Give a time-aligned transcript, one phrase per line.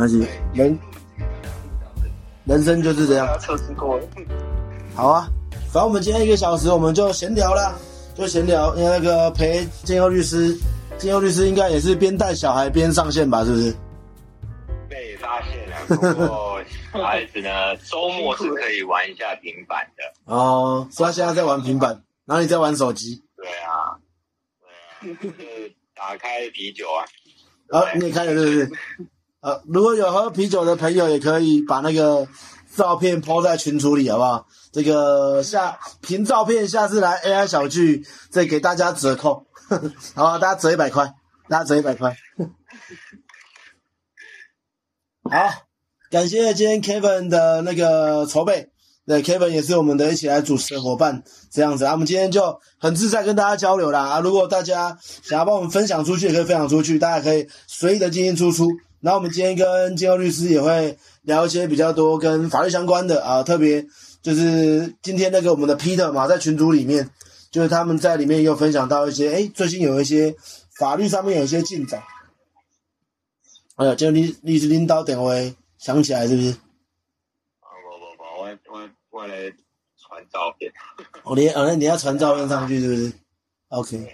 [0.00, 0.78] 关系，人
[2.46, 3.38] 人生就是这样。
[3.38, 4.04] 测试过了。
[4.94, 5.28] 好啊，
[5.70, 7.74] 反正我们今天一个小时，我们就闲聊啦，
[8.14, 8.74] 就闲聊。
[8.76, 10.58] 因为那个陪建佑律师，
[10.96, 13.44] 建佑律师应该也是边带小孩边上线吧？
[13.44, 13.76] 是不是？
[14.88, 16.62] 被发现了，不过
[16.94, 20.34] 小孩子呢，周末是可以玩一下平板的。
[20.34, 21.90] 哦，所以他现在在玩平板，
[22.24, 23.22] 然后你在玩手机。
[23.36, 24.00] 对啊，
[25.02, 27.04] 对啊，就是打开啤酒啊。
[27.78, 28.72] 啊，你也开了是不是？
[29.40, 32.28] 呃，如果有喝啤酒的朋友，也可以把那个
[32.76, 34.46] 照片抛在群组里，好不好？
[34.70, 39.46] 这个下凭照片，下次来 AI 小聚再给大家折扣，
[40.14, 40.38] 好吧？
[40.38, 41.14] 大家折一百块，
[41.48, 42.14] 大家折一百块。
[45.24, 45.30] 好，
[46.10, 48.68] 感谢今天 Kevin 的那个筹备，
[49.06, 54.20] 对 Kevin 也是我们的一起来主持的伙伴，这样子啊，我们今天就很自在跟大家交流啦啊！
[54.20, 58.68] 如果大家想要帮我们分享出去，也可以分享出去，大家可以随意的进进出出。
[59.00, 63.86] 然后我们今天跟金佑律师也会聊一些比较多跟法律相关的啊，特别
[64.20, 67.10] 就是今天那个我们的 Peter 嘛，在群组里面，
[67.50, 70.34] 就是他们在里面又分享到一些，哎，最近有一些
[70.78, 72.02] 法律上面有一些进展。
[73.76, 75.30] 哎呀，今律律师领导电话
[75.78, 76.50] 想起来是不是？
[76.50, 79.50] 啊，不不不，我我我来
[79.96, 80.70] 传照片。
[81.22, 83.12] 哦，你哦，那你要传照片上去是不是
[83.68, 84.12] ？OK，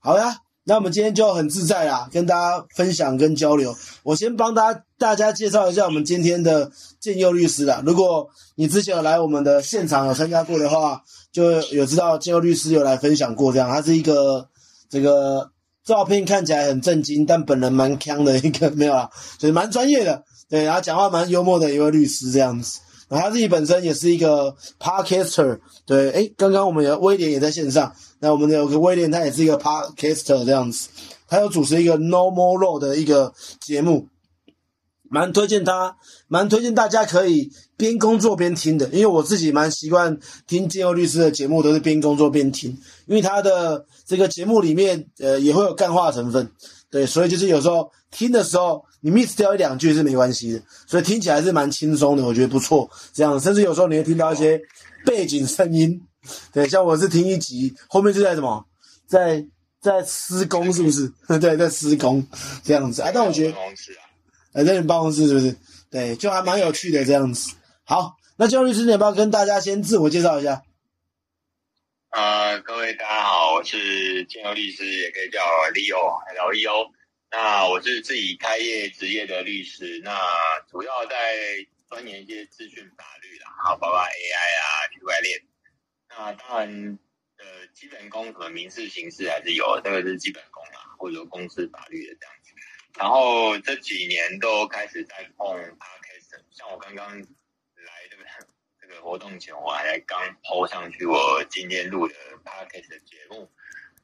[0.00, 0.42] 好呀。
[0.68, 3.74] 那我们今天就很自在啦，跟大家分享跟交流。
[4.02, 7.82] 我先帮大家大家介绍一下我们今天的建佑律师啦。
[7.86, 11.02] 如果你之前有来我们的现场有参加过的话，
[11.32, 13.50] 就有知道建佑律师有来分享过。
[13.50, 14.46] 这样，他是一个
[14.90, 15.50] 这个
[15.86, 19.08] 照片看起来很震惊，但本人蛮腔的一个没有啦，
[19.38, 22.78] 就是蛮专业的，对，然后讲话蛮幽默的一位律师这样子。
[23.08, 30.88] 然后他自己本身也是一个 podcaster，对，诶，刚刚我们有威廉也在线上，那我们有个威廉，他也是一个 podcaster 这样子，
[31.28, 34.08] 他有主持一个 No More Law 的一个节目，
[35.08, 42.70] 蛮推荐他，蛮推荐大家可以边工作边听的，因为我自己蛮习惯听建佑律师的节目，都是边工作边听，
[43.06, 46.50] 因为他的这个节目里面，呃，也会有干话成分，
[46.90, 48.84] 对，所以就是有时候听的时候。
[49.00, 52.90] 你 miss 掉一两句是没关系的，所以听起来是蛮轻松的，我觉得不错。
[53.12, 54.60] 这样，甚至有时候你会听到一些
[55.06, 56.02] 背景声音，
[56.52, 58.66] 对，像我是听一集，后面就在什么，
[59.06, 59.46] 在
[59.80, 61.12] 在施工，是不是？
[61.40, 62.26] 对，在施工
[62.62, 63.02] 这样子。
[63.02, 63.58] 啊，但我觉得，
[64.52, 65.56] 哎，在你办公室是不是？
[65.90, 67.54] 对，就还蛮有趣的这样子。
[67.84, 70.62] 好，那焦律师，你要不要跟大家先自我介绍一下？
[72.10, 76.90] 呃，各位大家好，我是建佑律师，也可以叫 Leo，L E O。
[77.30, 80.18] 那我是自己开业职业的律师，那
[80.70, 81.16] 主要在
[81.88, 85.38] 钻研一些资讯法律啦，好，包括 AI 啊、区块链。
[86.18, 86.98] 那当然，
[87.36, 92.52] 呃，基本功什么民事、刑事还是有，这个是基本功啦，或者公司法律的这样子。
[92.98, 97.24] 然后这几年都开始在碰 Podcast，像我刚刚来
[98.10, 98.24] 这个
[98.80, 102.14] 这个活动前，我还刚 PO 上去我今天录的
[102.44, 103.48] Podcast 的节目。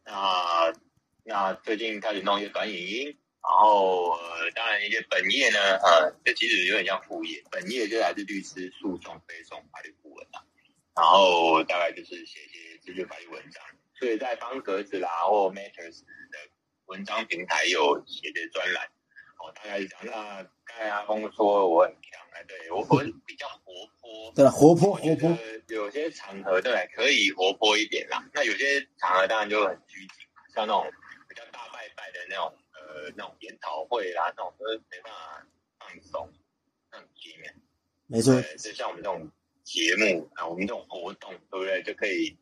[0.04, 0.72] 那
[1.24, 3.06] 那最近开始弄一些短影音，
[3.42, 10.44] 然后呃，当然一些本业呢，呃，这其实有点像副业，本业就还是律师、诉讼、背诵法律顾问啊，
[10.94, 13.62] 然后大概就是写一些资讯法律文章，
[13.98, 16.38] 所以在方格子啦或 Matters 的
[16.86, 18.84] 文章平台有写些专栏，
[19.38, 25.38] 哦，大概是讲那刚才阿峰说我很强啊，对我我比较活泼，对，活泼活泼，
[25.68, 30.90] 有些场合对可以活泼一点啦，那有些场合当然就很拘谨，像那种
[31.28, 32.04] 比较大拜拜。
[32.14, 35.44] 的那种呃那种研讨会啦，那种都没办法
[35.80, 36.32] 放松，
[36.92, 37.52] 那种局面。
[38.06, 39.28] 没错，就像我们这种
[39.64, 41.82] 节目啊，我们这种活动，对不对？
[41.82, 42.36] 就可以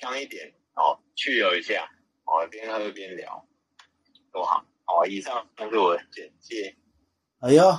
[0.00, 1.84] 香一点哦，去游一下
[2.24, 3.44] 哦，边喝边聊，
[4.32, 5.06] 多好哦。
[5.06, 6.74] 以上就是我的简介。
[7.40, 7.78] 哎呦，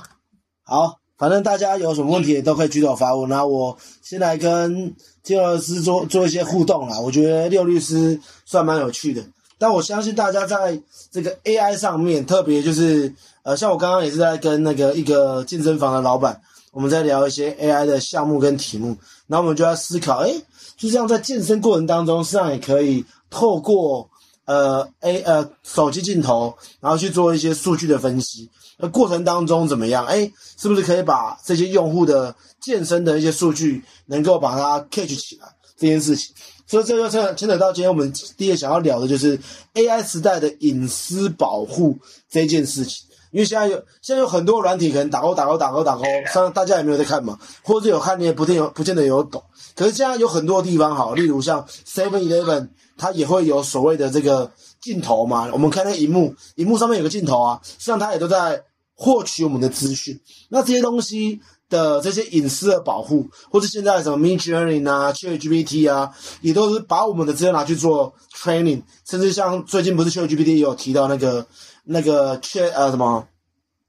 [0.62, 3.28] 好，反正大家有什么问题都可以举手发问。
[3.28, 7.00] 那我先来跟金律师做做一些互动啦。
[7.00, 9.24] 我觉得六律师算蛮有趣的。
[9.58, 10.80] 但我相信大家在
[11.10, 16.42] 这个 AI 上面，特别就是呃，像我刚刚也是在跟那个一个健身房的老板，
[16.74, 18.96] 我们在聊一些 AI 的项目跟题目，
[19.28, 20.34] 然后我们就在思考，哎，
[20.76, 24.10] 就这样在健身过程当中，实际上也可以透过
[24.44, 30.04] 呃 A 呃手机镜头，然后去做一些数据的分析，那过程当中怎么样？
[30.04, 35.46] 哎，是不是可以把这些用户的健身的一些数据能够把它 catch 起来
[35.78, 36.34] 这件事情？
[36.66, 39.38] 所以这就牵牵扯到今天我们第一个想要聊的就是
[39.74, 41.96] AI 时代的隐私保护
[42.28, 43.06] 这件事情。
[43.34, 49.42] 因为现在有现在有很多软体可能打勾打勾打勾打勾，上大家也没有在看嘛，或者有看你也不见有不见得有懂。
[49.74, 55.50] 可是现在有很多地方好，例如像 Seven Eleven，它也会有所谓的这个镜头嘛。
[55.52, 58.62] 我们看那荧幕，荧幕上面有个镜头啊，实际上它也都在
[58.94, 60.20] 获取我们的资讯。
[60.50, 71.44] 那这些东西的这些隐私的保护，或者现在什么 Mid Journey 啊、ChatGPT 啊，也都是把我们的资料拿去做 training，甚至像最近不是 ChatGPT 也有提到那个
[71.84, 73.26] 那个切呃什么。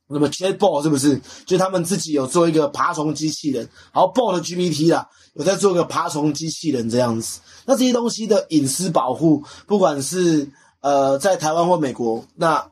[0.08, 1.20] 什么 Chatbot 是不是？
[1.48, 7.40] 就他们自己有做一个爬虫机器人，然后 Bot GPT 啦，有在做个爬虫机器人这样子。
[7.66, 10.48] 那这些东西的隐私保护，不管是
[10.82, 12.70] 呃在台湾或美国，那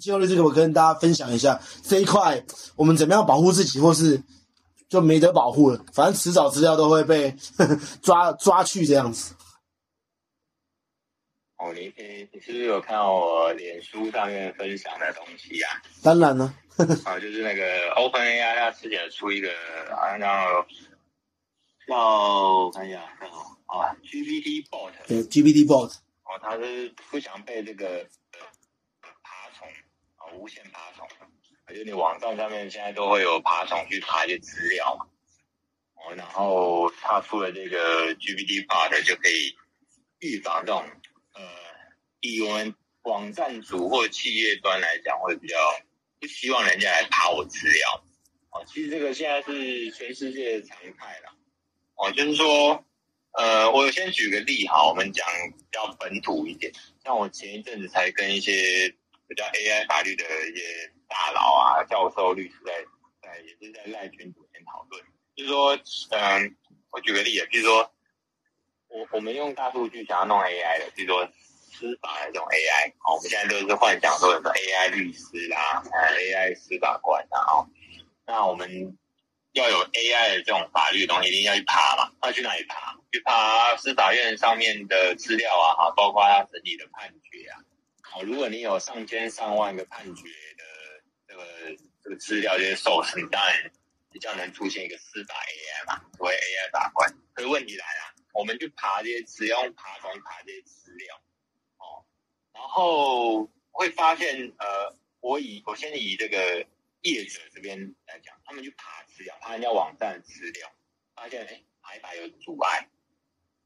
[0.00, 2.44] 就这个我跟大家分享一下这一块，
[2.76, 4.22] 我们怎么样保护自己，或是
[4.88, 7.36] 就没得保护了，反正迟早资料都会被
[8.00, 9.32] 抓抓去这样子。
[11.58, 15.80] 哦，你你你是不是有看到我脸书上面分享的东西啊？
[16.02, 16.54] 当然了。
[17.04, 19.50] 啊， 就是那个 Open AI，它之前出一个
[19.90, 20.66] 好像叫
[21.88, 24.92] 叫我看一下，叫什么啊？GPT Bot。
[25.08, 25.94] 对，GPT Bot。
[26.24, 28.06] 哦，它是不想被这个
[29.22, 29.66] 爬虫
[30.16, 31.08] 啊，无限爬虫，
[31.64, 35.06] 而且你网站上面现在都会有爬虫去爬一些资料嘛。
[35.94, 39.56] 哦，然后它出了这个 GPT Bot，就可以
[40.18, 40.90] 预防这种呃，
[42.26, 45.56] 以我们网站主或企业端来讲，会比较。
[46.18, 48.04] 不希望人家来爬我资料，
[48.48, 51.36] 哦，其实这个现在是全世界常态了，
[51.94, 52.82] 哦，就是说，
[53.32, 55.26] 呃，我先举个例哈，我们讲
[55.58, 56.72] 比较本土一点，
[57.04, 58.94] 像我前一阵子才跟一些
[59.28, 62.72] 比较 AI 法律的一些大佬啊、教授、律师在
[63.20, 65.04] 在也是在赖群组先讨论，
[65.36, 65.78] 就是说，
[66.12, 66.56] 嗯，
[66.92, 67.92] 我举个例子，比如说，
[68.88, 71.30] 我我们用大数据想要弄 AI 的，比如说。
[71.78, 77.68] 司法的这种 AI，哦，我们现在都是幻想说什么 AI 律师啦，呃，AI 司法官啊，哦，
[78.24, 78.96] 那我们
[79.52, 82.96] 要有 AI 的这种法律东西，一定要去爬嘛，要去哪里爬？
[83.12, 87.60] 去爬司法院上面的资料啊，哈，包括他审理的判决啊，
[88.02, 90.64] 好，如果你有上千上万个判决的
[91.28, 91.44] 这个
[92.02, 93.70] 这个资料这些手持，你当然
[94.10, 97.12] 比较能出现一个司法 AI 嘛，所谓 AI 法官。
[97.34, 101.20] 可是问题来了，我们去爬这些资料，用爬虫爬这些资料。
[102.56, 106.66] 然后会发现，呃，我以我先以这个
[107.02, 110.72] 业者这边来讲，他们去爬资料，爬人家网站的资料，
[111.14, 112.88] 发现哎，爬一爬有阻碍。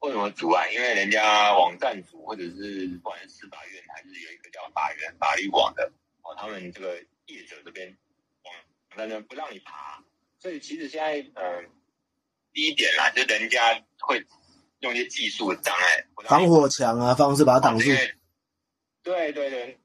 [0.01, 0.73] 为什么阻碍？
[0.73, 6.97] 因为人家网站组或者是不管是司法院还是有一个叫法院法律网的哦，他们这个
[7.27, 7.97] 业者这边
[8.43, 8.55] 网
[8.97, 10.03] 站呢不让你爬，
[10.41, 11.71] 所以其实现在嗯，
[12.53, 14.27] 第一点啦，就人家会
[14.81, 17.89] 用一些技术的障碍，防火墙啊方式把它挡住。
[19.02, 19.79] 对对对，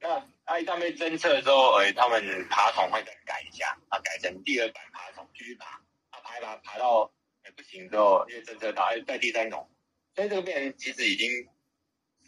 [0.00, 5.66] 那啊，上面侦测之后，哎，他们爬虫会再改一下，啊，改成第二版爬虫继续爬，
[6.10, 9.68] 啊，爬一爬爬到哎不行之后，因为侦测到哎在第三种，
[10.14, 11.30] 所以这个病人其实已经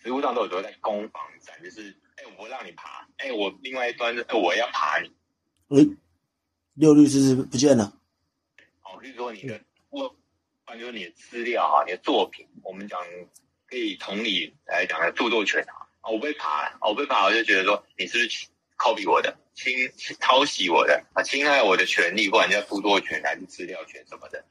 [0.03, 5.09] 食物上都有说在攻防战，就是哎我让你爬，哎我另外一端是哎我要爬你，
[5.69, 5.85] 哎，
[6.75, 8.01] 六律师不见了，
[8.83, 10.17] 哦，就是说你的我，
[10.65, 13.01] 反正你的资料哈，你的作品，我们讲
[13.67, 15.78] 可以同理来讲的著作权啊。
[16.11, 18.47] 我被爬，我被爬，我就觉得说你是不是
[18.77, 19.73] copy 我的，侵
[20.21, 24.45] 抄袭我的啊，侵害我的权利，不管叫著作权还是资料权什么的。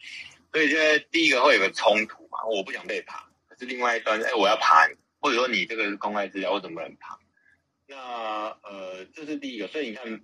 [0.52, 7.18] 所以现在第一个会有个冲突嘛，我不想被爬，可是另外一端，哎，我要爬你，或者说你这个是公开资料，我怎么能爬？
[7.86, 7.96] 那
[8.64, 9.68] 呃，这是第一个。
[9.68, 10.22] 所以你看，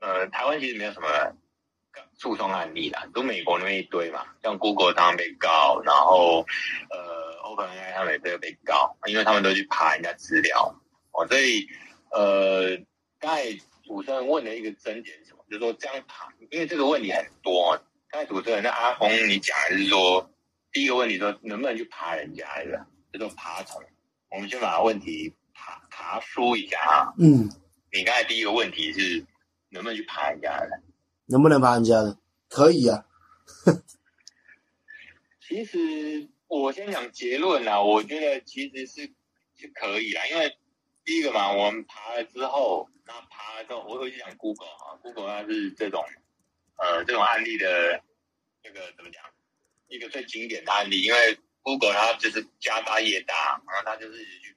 [0.00, 1.08] 呃，台湾其实没有什么
[2.18, 6.46] 诉讼案例啦，都美国那边一堆嘛，像 Google 当然被告，然后
[6.90, 7.25] 呃。
[7.46, 10.74] OpenAI 他们也被被告，因为他们都去爬人家资料，
[11.12, 11.66] 哦，所以
[12.10, 12.76] 呃，
[13.18, 13.52] 刚才
[13.84, 15.44] 主持人问了一个真点是什么？
[15.48, 17.80] 就是说这样爬，因为这个问题很多。
[18.08, 20.30] 刚才主持人那阿峰你讲的是说，
[20.72, 23.82] 第一个问题说能不能去爬人家的，叫做爬虫。
[24.30, 27.14] 我们先把问题爬爬梳一下啊。
[27.18, 27.48] 嗯。
[27.92, 29.24] 你刚才第一个问题是
[29.70, 30.82] 能不能去爬人家的？
[31.26, 32.16] 能不能爬人家的？
[32.48, 33.04] 可以啊。
[35.46, 36.28] 其实。
[36.48, 39.12] 我先讲结论啦，我觉得其实是
[39.56, 40.56] 是可以啦，因为
[41.04, 46.04] 第一个嘛，我们爬了之后，那爬了之后，我会去讲 Google 哈，Google 它是这种
[46.76, 48.00] 呃这种案例的
[48.62, 49.24] 那个怎么讲，
[49.88, 54.56] 一个最经典的案例，因为 Google 它就是家大业大，然后它就是去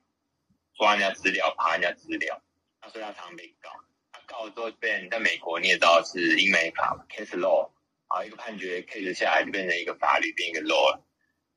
[0.75, 2.39] 抓人家资料，爬人家资料，
[2.83, 3.71] 那所以它常被告，
[4.11, 7.71] 他告了之后变在美国你也知道是英美法 case law
[8.09, 11.05] 啊，一个判决 case 下来就变成一个法律，变一个 law 了。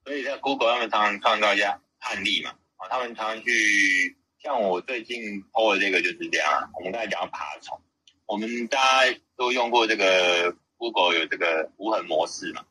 [0.04, 7.80] 所以在 Google 他们常常创造一些案例嘛，啊，他们常常去，像我最近 PO 的这个就是这样，我们刚才讲爬虫，
[8.26, 8.78] 我们大
[9.10, 12.64] 家都用过这个 Google 有这个无痕模式嘛，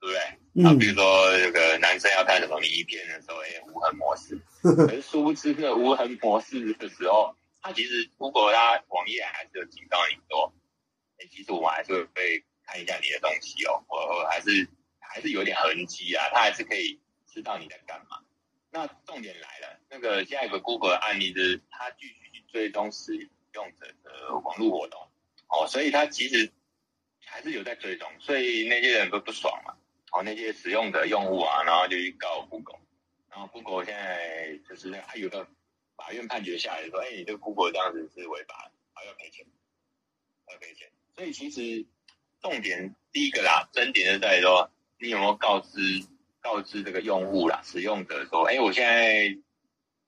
[0.00, 0.64] 对不对？
[0.64, 4.40] 啊，比如说这个男生要看什么名片的时候，哎，无痕模式，
[4.86, 10.54] 可是殊不知那无痕模式的时候，它其实 Google 它网页还是有警告你说，
[11.18, 14.68] 哎，其实我们还是会看一下你的东西哦，我我还是
[14.98, 18.20] 还是有点痕迹啊，他还是可以知道你在干嘛。
[18.70, 25.00] 那重点来了，那个下一个 Google 案例是，他继续去追踪使用者的网络活动，
[25.48, 26.52] 哦，所以他其实
[27.24, 29.76] 还是有在追踪，所以那些人都不爽嘛，
[30.12, 32.80] 哦，那些使用者用户啊，然后就去告 Google，
[33.30, 35.48] 然后 Google 现在就是那还有个
[35.96, 39.46] 法院判决下来说，哎，你这个 Google 这样子是违法，还要赔钱，
[40.50, 41.86] 要赔钱，所以其实
[42.40, 46.06] 重点第一个啦，真点就在于说，你有没有告知？
[46.38, 49.36] 告知这个用户啦，使用者说：“哎，我现在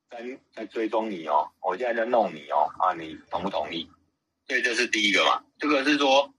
[0.08, 3.90] 在在追踪你哦，我现在在弄你哦，啊，你同不同意？”
[4.46, 5.42] 所以这是第一个嘛。
[5.58, 6.32] 这个是说，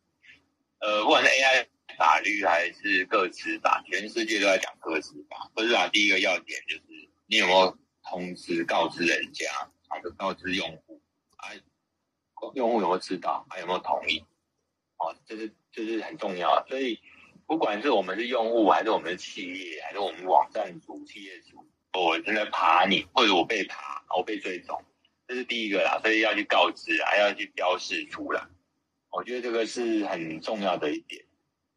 [0.79, 1.67] 呃，不管是 AI
[1.97, 5.51] 法律还是个资法，全世界都在讲个资法。
[5.53, 9.51] 个资法第一个要点就是你有没有通知告知人家，
[9.89, 11.01] 啊，就告知用户，
[11.35, 11.51] 啊，
[12.53, 14.23] 用户有没有知道，还有没有同意？
[14.95, 16.99] 哦，这是这是很重要，所以。
[17.49, 21.67] 不管是我们是用户，还是我们的企业，还是我们网站主、企业主，
[21.99, 24.79] 我正在爬你，或者我被爬，我被追踪，
[25.27, 28.43] 这是第一个啦，所以要去告知，还要去标示出来。
[29.09, 31.25] 我觉得这个是很重要的一点。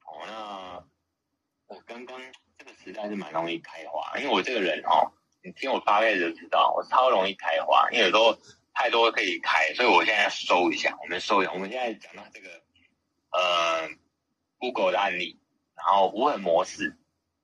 [0.04, 2.20] 哦，那我刚刚
[2.58, 5.10] 这个时代是蛮容易开花，因为我这个人哦，
[5.42, 8.38] 你听我发概就知道，我超容易开花，因为有时候
[8.74, 11.52] 太多可以开，所以我现在收一下，我们收一下。
[11.52, 12.61] 我们现在讲到这个，
[13.32, 13.88] 呃
[14.58, 15.38] ，Google 的案例。
[15.74, 16.96] 然后无痕模式，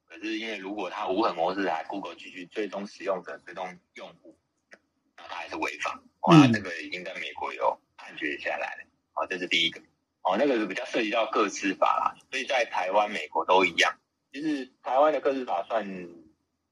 [0.07, 4.38] 可是因为如果它无痕模式还 Google 继续追踪使用者、追踪用户，
[5.16, 6.00] 那它还是违法。
[6.21, 8.85] 哇，这个已经在美国有判决下来了。
[9.12, 9.80] 好，这是第一个。
[10.23, 13.99] 哦，那个是比较涉及到个资法啦，所以在台湾、美国都一样。
[14.33, 15.85] 其实台湾的个资法算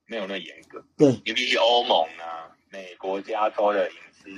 [0.05, 4.31] 没有那么严格，对，你比起欧盟啊、美国加州的隐私、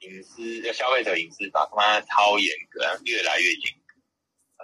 [0.00, 3.77] 隐私、消费者隐私法，他妈超严格，越来越严格。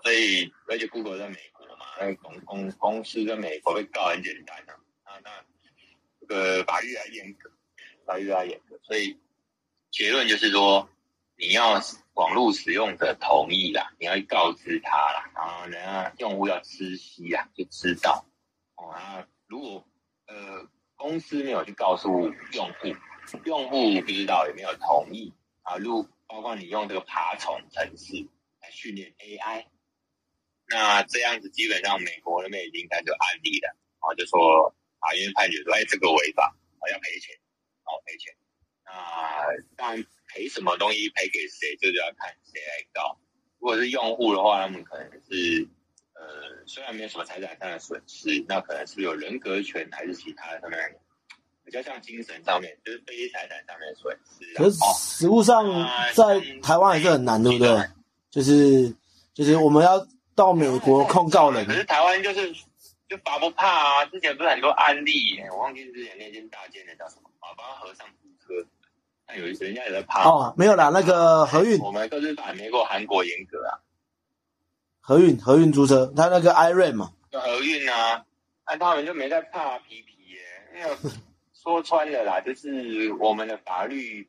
[0.05, 1.87] 所以，而且 Google 在美国嘛。
[1.99, 5.31] 那公公公司在美国被告很简单啊，啊那
[6.21, 7.51] 这个法律还严格，
[8.05, 9.19] 法律还严格，所以
[9.91, 10.87] 结论就是说，
[11.39, 11.81] 你要
[12.13, 18.27] 网络使用者同意啦，你要告知他啦，然后人家用户要知悉啊，就知道
[18.77, 18.91] 哦。
[18.91, 19.87] 啊，如果
[20.27, 22.11] 呃公司没有去告诉
[22.53, 22.95] 用户，
[23.47, 25.33] 用户不知道也没有同意
[25.63, 28.29] 啊，如包括你用这个爬虫程式
[28.61, 29.65] 来训练 AI。
[30.67, 37.37] 那这样子基本上美国那边已经开始案例了，啊，就说法院判决说，哎，这个违法，啊，要赔钱，
[37.85, 38.35] 哦，赔钱。
[38.87, 38.93] 那
[39.77, 43.19] 当然赔什么东西，赔给谁，这就要看谁来告。
[43.59, 45.69] 如果是用户的话，他们可能是，
[46.15, 50.79] 呃，虽然没有什么财产上的损失，那可能是有人格权还是其他的上面
[51.63, 54.55] 比较像精神上面，就是非财产上面的损失。
[54.55, 55.63] 可是实物上
[56.15, 57.89] 在台湾还是很难，对不对？
[58.31, 58.97] 就是
[59.35, 60.07] 就是我们要。
[60.35, 62.53] 到美国控告人， 可是台湾就是
[63.09, 64.05] 就罚不怕啊！
[64.07, 68.67] 之前不是很多案例，我忘记之前那间大间的叫什么，啊，帮和尚租车，
[69.29, 73.81] 那有人家也在怕哦，没有啦，那个何运，我们都是法没过韩国严格啊。
[75.01, 78.25] 何运何运租车，他那个 o n 嘛，合运啊，
[78.67, 80.41] 那他们就没在怕皮皮耶，
[80.77, 80.97] 因为
[81.53, 84.29] 说穿了啦，就是我们的法律。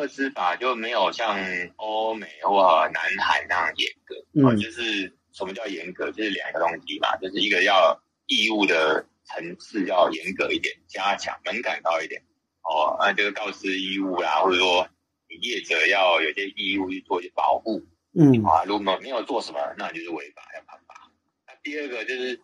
[0.00, 1.38] 个资法就没有像
[1.76, 6.10] 欧美或南海那样严格，嗯，就是什么叫严格？
[6.12, 12.22] 就是两个东西吧，就是一个要义务的层次要严格一点，加强门槛高一点，
[12.62, 14.86] 哦，那这个告知义务啦，或者说
[15.28, 21.10] 你业者要有些义务去做一些保护，嗯，啊，如果没有做什么，那就是违法要判罚。
[21.46, 22.40] 那第二个就是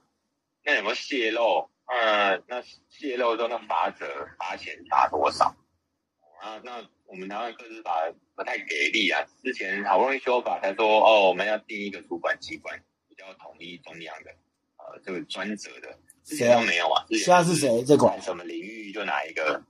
[0.64, 1.68] 那有没有泄露？
[1.86, 4.06] 嗯，那泄露之后那罚则
[4.38, 5.54] 罚钱罚多少？
[6.40, 6.82] 啊，那。
[7.12, 9.22] 我们台湾个资法不太给力啊！
[9.42, 14.30] 之前好不容易修法，才说哦，我们要定一个主管机关，比较统一中央的，
[14.78, 17.04] 呃，这个专责的，之前都没有啊。
[17.10, 19.62] 现在是谁在管什么领域就哪一个？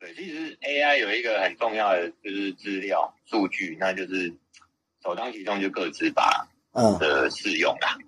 [0.00, 4.34] 对，其实 AI 有一个很重要的就是资料数据，那就是
[5.04, 6.48] 首当其冲就各自法
[6.98, 7.98] 的适用啦。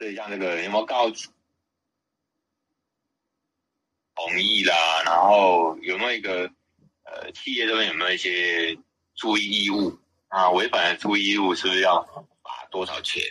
[0.00, 1.28] 所以像这个有没有告知
[4.16, 4.74] 同意啦？
[5.04, 6.50] 然后有没有一个？
[7.06, 8.76] 呃，企业这边有没有一些
[9.14, 9.96] 注意义务
[10.28, 10.50] 啊？
[10.50, 13.22] 违反了注意义务是不是要罚多少钱？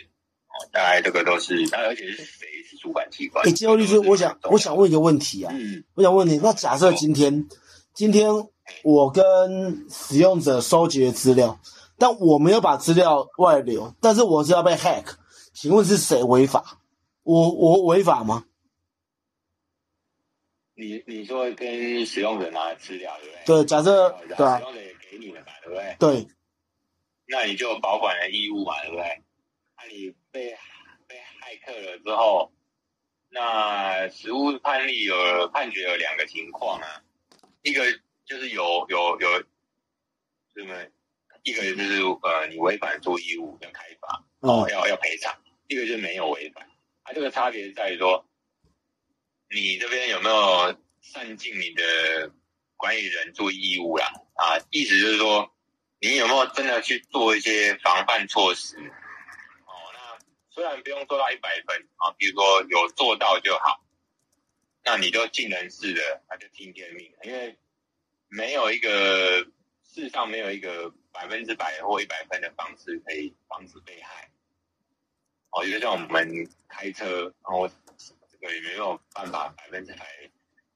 [0.48, 3.46] 哦，大概这个都是，那而且是谁是主管机关？
[3.46, 7.46] 哎，金欧律师，我想我想问一个问题啊，嗯，我想问你，那假设今天
[7.94, 8.30] 今天
[8.82, 11.60] 我跟使用者收集了资料，
[11.98, 15.04] 但我没有把资料外流，但是我是要被 hack，
[15.52, 16.80] 请问是谁违法？
[17.22, 18.44] 我我违法吗？
[20.78, 23.44] 你你说跟使用者拿资料，对不对？
[23.46, 25.96] 对，假设对使用者也给你了嘛，对不对？
[25.98, 26.28] 对，
[27.26, 29.22] 那你就保管的义务嘛，对不对？
[29.78, 30.54] 那你被
[31.06, 32.52] 被骇客了之后，
[33.30, 37.02] 那实务判例有判决有两个情况啊，
[37.62, 37.84] 一个
[38.26, 39.38] 就是有有有
[40.54, 40.74] 什么，
[41.42, 45.34] 一个就是呃你违反注意义务要开发哦要要赔偿，
[45.68, 46.68] 一个就是没有违反，
[47.04, 48.25] 啊这个差别在于说，
[49.50, 52.32] 你这边有没有善尽你的
[52.76, 55.52] 管理人注意义务啦啊，意思就是说。
[55.98, 58.76] 你有没有真的去做一些防范措施？
[58.76, 60.18] 哦，那
[60.50, 63.82] 虽然不用做到一百分啊，比如说有做到就好，
[64.84, 67.58] 那你就尽人事的，那就听天命，因为
[68.28, 69.46] 没有一个
[69.90, 74.30] 世上没有一个百分之百或一百分的方式可以防止被害。
[75.52, 76.30] 哦，就像我们
[76.68, 77.70] 开车，然后
[78.46, 80.06] 这个也没有办法百分之百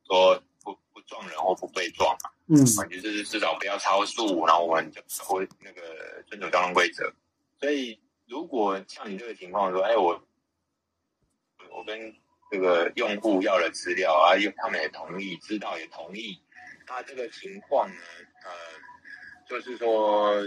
[0.04, 2.30] 说不不撞人或不被撞嘛。
[2.46, 7.12] 嗯，就是至少不要超速，然后我们就会那个遵守交通规则。
[7.60, 10.20] 所以，如果像你这个情况说，哎，我
[11.70, 12.12] 我跟
[12.50, 16.42] 这个用户要了资料啊，他们也同意，知道也同意，
[16.88, 18.00] 那这个情况呢，
[18.44, 18.50] 呃，
[19.48, 20.42] 就是说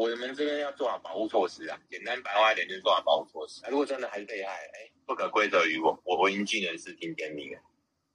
[0.00, 1.78] 我们这边要做好保护措施啊。
[1.90, 3.62] 简单白话一点，就是做好保护措施。
[3.70, 7.58] 如果真的还是被害，哎，不可归责于我，我我应尽人事听天命啊。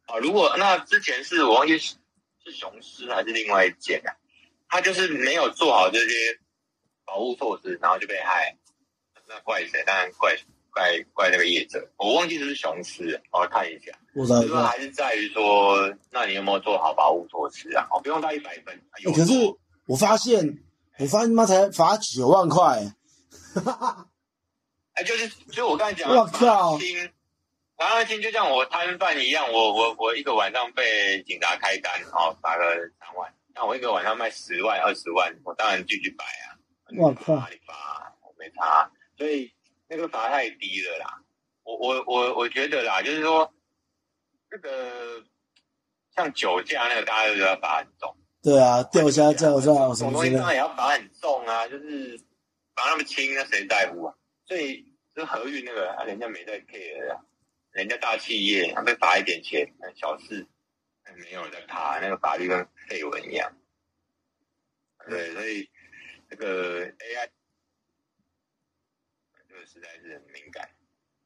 [0.07, 1.77] 啊，如果那之前是我忘记。
[2.43, 4.09] 是雄狮还是另外一件啊？
[4.67, 6.39] 他就是没有做好这些
[7.05, 8.57] 保护措施，然后就被害。
[9.27, 9.83] 那怪谁？
[9.85, 10.35] 当然怪
[10.71, 11.87] 怪怪那个业者。
[11.97, 13.91] 我忘记是不是雄狮，我看一下。
[14.15, 14.63] 我知道。
[14.63, 17.87] 还是在于说，那你有没有做好保护措施啊？
[17.91, 18.81] 哦，不用到一百分。
[19.13, 19.33] 可是
[19.85, 20.63] 我发现，
[20.99, 22.93] 我发现他妈才罚九万块。
[24.93, 26.77] 哎，就是，就我刚才讲，我靠。
[27.77, 32.63] 罚二金就像我摊贩一样，我我我一个晚上被警察开单，然后，罚个
[32.99, 33.33] 三万。
[33.55, 36.59] 那我一个晚上卖十万、二十万，我当然继续摆啊。
[36.97, 37.35] 我靠！
[37.35, 38.15] 哪里罚？
[38.21, 39.51] 我没差，所以
[39.87, 41.23] 那个罚太低了啦。
[41.63, 43.51] 我我我我觉得啦，就是说，
[44.51, 45.23] 那个
[46.15, 48.15] 像酒驾那个，大家都要罚很重。
[48.43, 52.17] 对啊，吊销驾照什么东西当然也要罚很重啊，就是
[52.75, 54.15] 罚那么轻，那谁在乎啊？
[54.47, 57.21] 所以这合运那个，人家没在 care 啊。
[57.71, 60.45] 人家大企业，他被罚一点钱，小事，
[61.15, 63.49] 没有在怕，那个法律跟废文一样。
[65.07, 65.69] 对，所以
[66.29, 67.29] 这个 AI
[69.47, 70.67] 这个实在是很敏感。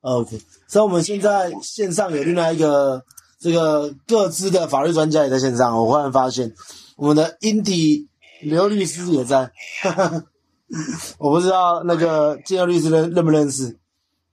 [0.02, 3.04] OK，所以我们现在线上有另外一个
[3.40, 5.76] 这个各自的法律专家也在线上。
[5.76, 6.54] 我忽然发现，
[6.96, 8.08] 我们的 Indy
[8.42, 9.52] 刘律师也在。
[11.20, 13.78] 我不知道那个建佑律师认认不认识？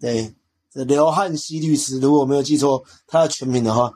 [0.00, 0.34] 对。
[0.74, 3.92] 这刘汉熙律师，如果我没有记错他的全名的话，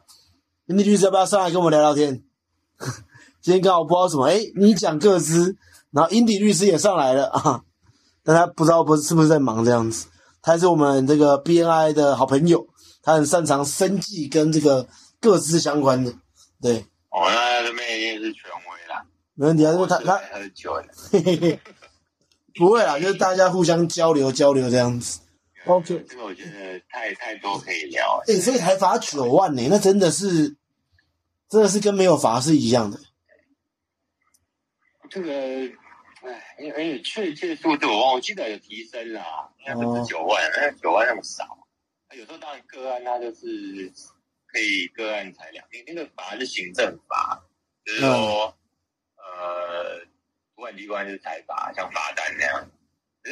[0.66, 2.22] 林律师要不要上来跟我们聊聊天？
[3.40, 5.56] 今天刚好不知道什么，哎，你讲各自，
[5.90, 7.62] 然后英迪律师也上来了啊，
[8.22, 10.06] 但他不知道不是不是在忙这样子，
[10.42, 12.66] 他是我们这个 BNI 的好朋友，
[13.02, 14.86] 他很擅长生计跟这个
[15.18, 16.12] 各自相关的，
[16.60, 16.84] 对。
[17.16, 19.02] 哦，那这边一定是权威啦，
[19.32, 20.84] 没问题啊，他他喝酒了，
[22.54, 25.20] 不会啦，就是大家互相交流交流这样子。
[25.64, 28.22] OK，这个我觉得太太多可以聊。
[28.28, 30.56] 哎，所以才罚九万呢，那真的是，
[31.48, 33.00] 真的是跟没有罚是一样的。
[35.08, 41.66] 这个，哎，因为确切数字我忘，我记得有提升啦，应该不是九万，那九万那么少。
[42.12, 43.90] 有时候当然个案，它就是
[44.56, 47.44] 可以个案裁量，你那个罚是行政罚，
[47.84, 48.56] 就是说，
[49.18, 50.00] 呃，
[50.54, 52.66] 主管机关就是裁罚，像罚单那样。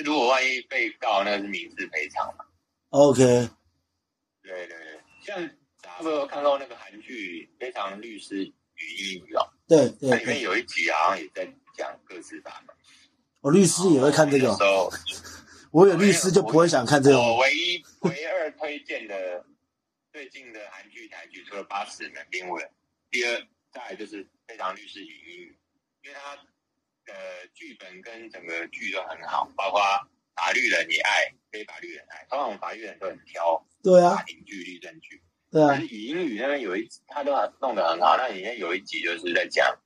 [0.05, 2.45] 如果万一被告，那是民事赔偿嘛
[2.91, 3.25] ？OK。
[4.43, 5.49] 对对对，像
[5.81, 9.49] 大家有看到那个韩剧《非常律师与英语》哦？
[9.67, 10.11] 对对。
[10.11, 12.75] 它里面有一集好像也在讲各自法嘛。
[13.41, 14.55] 我律师也会看这个。
[14.57, 14.93] 时候，
[15.73, 17.19] 我有律师就不会想看这个。
[17.19, 19.43] 我唯一唯二推荐的
[20.15, 22.63] 最近的韩剧台剧，除了《八十门兵卫》，
[23.11, 25.59] 第二再就是《非常律师与英语》，
[26.07, 29.81] 因为他的，剧本跟整个剧都很好，包括
[30.37, 32.25] 法律人也爱，非法律人爱。
[32.31, 35.71] 通常我们法律人都很挑，对啊，法庭剧、律政剧，对啊。
[35.71, 38.17] 但是语英语那边有一，他都弄得很好。
[38.17, 39.77] 那里面有一集就是在讲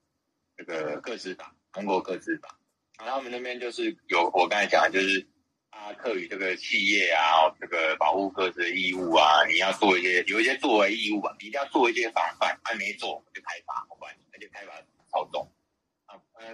[0.59, 2.61] 这个各自法，韩国各自法。
[2.99, 5.27] 然后他们那边就是有我刚才讲，就是
[5.70, 14.72] 啊，课予这个企业啊，这个保护个资的义务啊，你要做一些有一些作为义务吧，你一定要做一些防范，还没做我就开罚，不管那就开罚
[15.12, 15.50] 超重。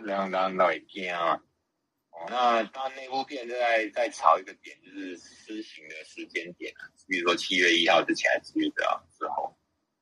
[0.03, 1.41] 两两到一天啊，
[2.11, 9.57] 哦，那他那部片在在炒一个点，就是施行的时间点啊，比如说七月一号之前，还是七月几号之后？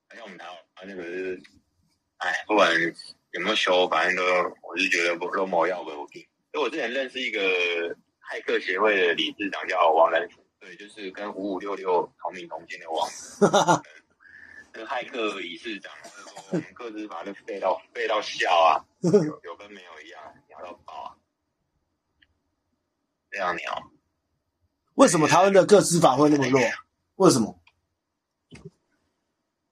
[0.09, 1.43] 好像我们台湾那个是，
[2.19, 2.71] 哎，不管
[3.33, 4.23] 有没有修，反正都，
[4.63, 6.21] 我是觉得不都没要不 OK。
[6.21, 7.41] 因为我之前认识一个
[8.33, 10.27] 骇客协会的理事长叫王仁
[10.59, 13.07] 对，就是跟五五六六同名同姓的王，
[14.73, 21.13] 那个骇客理事长说我们各自法都背到背到笑啊，有有跟没有一样，鸟到爆啊，
[23.31, 23.91] 这样鸟。
[24.95, 26.59] 为什么台湾的各司法会那么弱？
[27.17, 27.61] 为什么？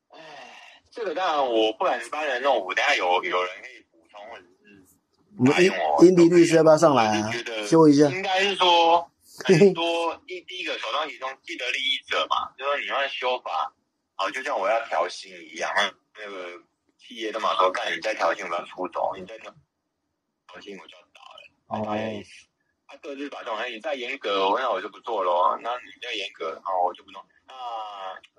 [0.09, 3.80] 哎，这个当然我不敢帮人弄，我等下有有人可以
[5.41, 5.73] 我们英
[6.03, 7.19] 英迪律师要不要上来
[7.67, 8.05] 修一下。
[8.11, 9.11] 应该是说
[9.47, 13.73] 很多一第一个首当其冲既得利益者嘛，就说你要修法，
[14.17, 15.73] 好，就像我要调薪一样，
[16.19, 16.61] 那个
[16.99, 19.51] 企业都嘛说，干你再调薪我要出走，你再调
[20.47, 22.47] 调薪我就要倒了，哦大概意思。
[22.87, 25.59] 他各自把这种，哎，你再严格，那我就不做咯。
[25.63, 27.25] 那你再严格，哦，我就不弄。
[27.47, 27.55] 那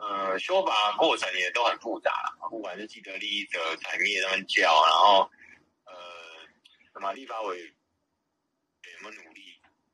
[0.06, 5.41] 呃，修法过程也都很复杂啦，不管是既得利益者、产业他们叫，然后呃，
[6.94, 9.42] 什么立法委有没有努力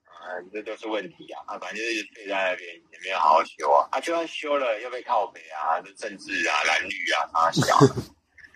[0.05, 0.33] 啊？
[0.51, 1.43] 这都是问题啊！
[1.47, 3.87] 啊，反正就是废在那边，也没有好好修啊！
[3.91, 7.95] 啊，就算修了，又被靠北啊，这政治啊、蓝绿啊，啊小 的。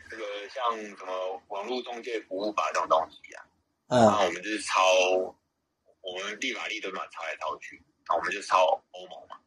[0.09, 0.63] 这个像
[0.97, 3.45] 什么网络中介服务法这种东西啊，
[3.87, 4.81] 然嗯后我们就是抄，
[6.01, 7.75] 我们立法立都嘛抄来抄去，
[8.07, 9.37] 然后我们就抄欧盟嘛。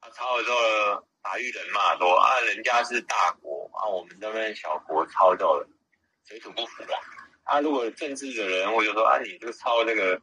[0.00, 5.68] 啊，抄了之后，法律人骂说啊，人家是大国啊，我们这边小国抄到了，
[6.26, 6.98] 水土不服啦。
[7.48, 10.20] 啊，如果政治的人我就说啊，你这个抄这个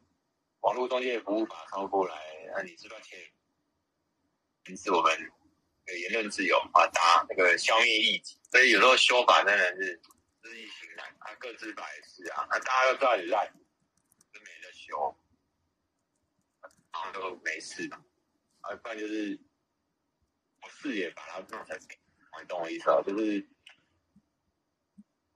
[0.60, 2.16] 网络中介服务法抄过来，
[2.56, 3.20] 那、你知道前
[4.64, 5.12] 限制我们
[5.88, 10.00] 的言论自由啊，打那个消灭异己，所以有时候修法真的是
[10.44, 13.52] 知易行难啊，各自法也是啊，那、大家都知道你烂，
[14.32, 15.18] 都没得修，
[16.62, 18.06] 然后就没事嘛，
[18.62, 19.40] 啊，不然就是
[20.62, 21.76] 我视野把它弄成，
[22.40, 23.02] 你懂我意思啊？
[23.02, 23.44] 就是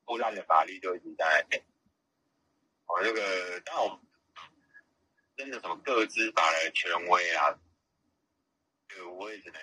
[0.06, 1.48] 不烂的法律就一直在
[3.04, 4.00] 这个，但我
[5.36, 7.58] 真的什么各资法的权威啊，
[8.90, 9.62] 就我也只能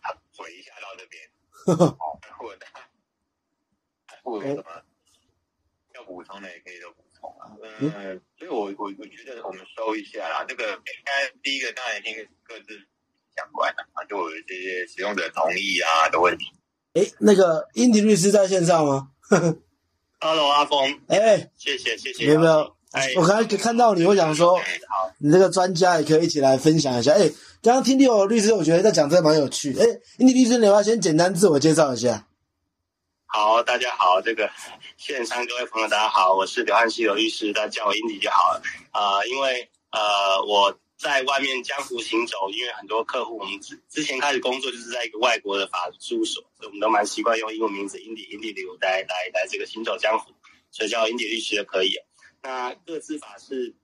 [0.00, 1.22] 他嘴一下到这边。
[1.66, 2.66] 哦，或者
[4.22, 4.82] 或者有什么
[5.94, 7.56] 要补充的也可以都补充啊。
[7.80, 10.44] 嗯，所以我我我觉得我们收一下啦。
[10.44, 12.78] 这个应该第一个当然听各自
[13.34, 16.52] 相关的啊，就有这些使用者同意啊的问题。
[16.94, 19.10] 诶，那个英迪律师在线上吗？
[20.26, 22.24] Hello，阿峰，哎，谢谢谢谢。
[22.24, 22.74] 有没有？
[22.92, 27.12] 哎，我刚才看到你，我想说，嗯好，你这个专家也可以一起来分享一下。
[27.12, 27.28] 哎，
[27.60, 29.76] 刚刚听六律师，我觉得在讲这个蛮有趣。
[29.78, 29.84] 哎，
[30.16, 32.26] 英迪律师，你要先简单自我介绍一下？
[33.26, 34.48] 好，大家好，这个
[34.96, 38.62] 线上各位朋友，大家好，我是刘汉熙刘律师，大家叫我英迪就好了。
[38.92, 50.32] 啊、因为呃我在外面江湖行走，因为很多客户我们之之前开始工作就是在一个外国的法律事务所，所以我们都蛮习惯用英文名字英迪英迪刘来来来这个行走江湖，
[50.70, 52.06] 所以叫英迪律师就可以了。
[52.42, 53.74] 那各自法是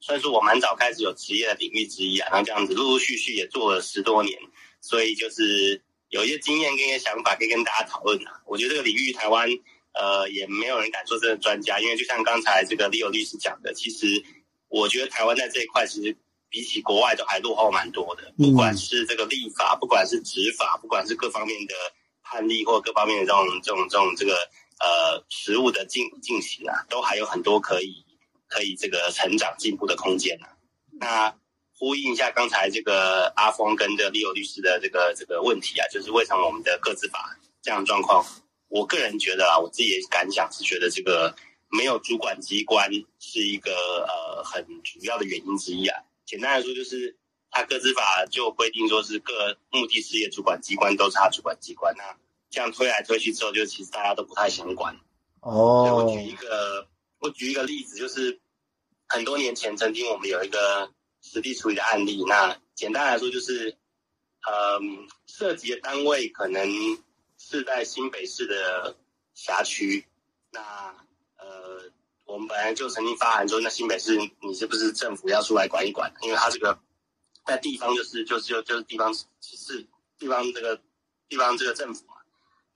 [0.00, 4.38] 算是我蛮早开始有职业的领域之一啊，然后这样子陆陆续续也做了十多年，
[4.80, 8.40] 所以就是有一些经验跟一些想法可以跟大家讨论啊。
[8.46, 9.48] 我觉得这个领域台湾
[9.92, 14.06] 呃也没有人敢说真的专家，因为就像刚才这个 Leo 律师讲的，其实
[14.68, 16.16] 我觉得台湾在这一块其实
[16.50, 21.74] 比起国外都还落后蛮多的，嗯不管是这个立法，不管是执法，不管是各方面的
[22.22, 24.34] 判例或各方面的这种这种这种这个
[24.78, 28.04] 呃实务的进进行啊，都还有很多可以
[28.46, 30.56] 可以这个成长进步的空间啊。
[31.00, 31.34] 那
[31.78, 38.24] 呼应一下刚才这个阿峰跟这个 Leo 律师的这个这个问题啊，就是为什么我们的各自法这样的状况？
[38.68, 41.34] 我个人觉得啊，我自己的感想是觉得这个
[41.70, 43.72] 没有主管机关是一个
[44.06, 46.02] 呃很主要的原因之一啊。
[46.28, 47.16] 简单来说，就是
[47.50, 52.18] 它各自法就规定说是各目的事业主管机关都是它主管机关，那
[52.50, 54.94] 这样推来推去之后，就其实大家都不太想管。
[55.42, 56.86] 所以我哦举，一个，
[57.20, 58.40] 我举一个例子，就是
[59.06, 62.22] 很多年前曾经我们有一个实地处理的案例。
[62.26, 63.78] 那简单来说就是，
[64.46, 66.68] 嗯，涉及的单位可能
[67.38, 68.98] 是在新北市的
[69.32, 70.04] 辖区。
[70.50, 70.94] 那
[71.38, 71.77] 呃，
[72.28, 76.12] 我们本来就曾经发函说，那新北市你是不是政府要出来管一管？
[76.20, 76.78] 因为它这个
[77.46, 79.24] 在地方就是就是就就是地方是
[80.18, 80.78] 地方这个
[81.26, 82.16] 地方这个政府嘛。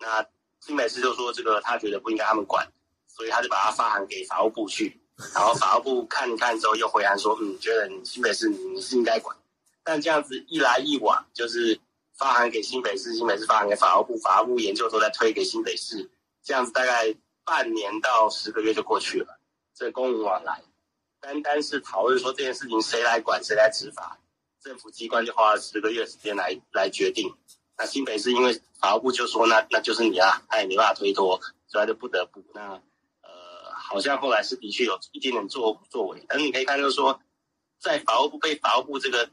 [0.00, 0.26] 那
[0.58, 2.66] 新北市就说这个他觉得不应该他们管，
[3.06, 4.98] 所以他就把它发函给法务部去，
[5.34, 9.36] 然后法务部看一看之后又回函说，嗯，觉得你新北市你你是应该管，
[9.84, 11.78] 但这样子一来一往，就是
[12.16, 16.10] 发函给新北市，新北市发函给法务部，法务部研究之后再推给新北市，
[16.42, 19.38] 这样子大概半年到十个月就过去了，
[19.74, 20.62] 这公文往来，
[21.20, 24.18] 单单是讨论说这件事情谁来管谁来执法，
[24.60, 27.34] 政府机关就花了十个月时间来来决定。
[27.78, 32.44] 那新北市因为法务部就说那那就是你啊，他也没办法推脱，所以他就不得不。
[32.54, 32.80] 那
[33.22, 37.20] 呃，好像后来是的确有一点点作作为，但是你可以看就是说，
[37.80, 39.26] 在法务部被法务部这个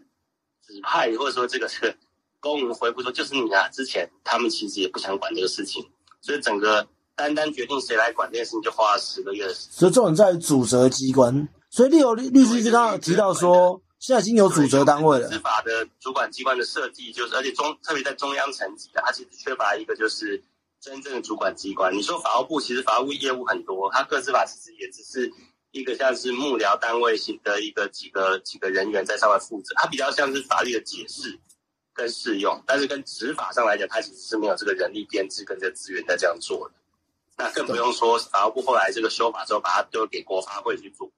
[0.66, 1.98] 指派或者说这个这个
[2.40, 6.88] 公文回复说就是你啊，之前他们其实也不想管这个事情，所以整个
[7.20, 9.72] 单单决定谁来管这件事情就花了十个月的时间。
[9.74, 11.50] 所以重点在于主责机关。
[11.70, 15.38] 所以利友律律师就刚刚有提到说，现在已经有主责单位了司。
[15.40, 20.42] 法的主管机关的设计就是，而且中特别在中央层级的，它其实缺乏一个就是
[20.82, 21.94] 真正的主管机关。
[21.94, 25.30] 你说法务部，其实法务业务很多，它各司法其实也只是
[25.72, 31.38] 一个像是幕僚单位型的一个几个几个人员在上面负责，它比较像是法律的解释
[31.94, 36.74] 跟适用，但是跟执法上来讲，它其实是没有这个人力编制跟这个资源在这样做的。
[37.40, 41.10] 那更不用说法务部后来这个修法之后，把它丢给国发会去做。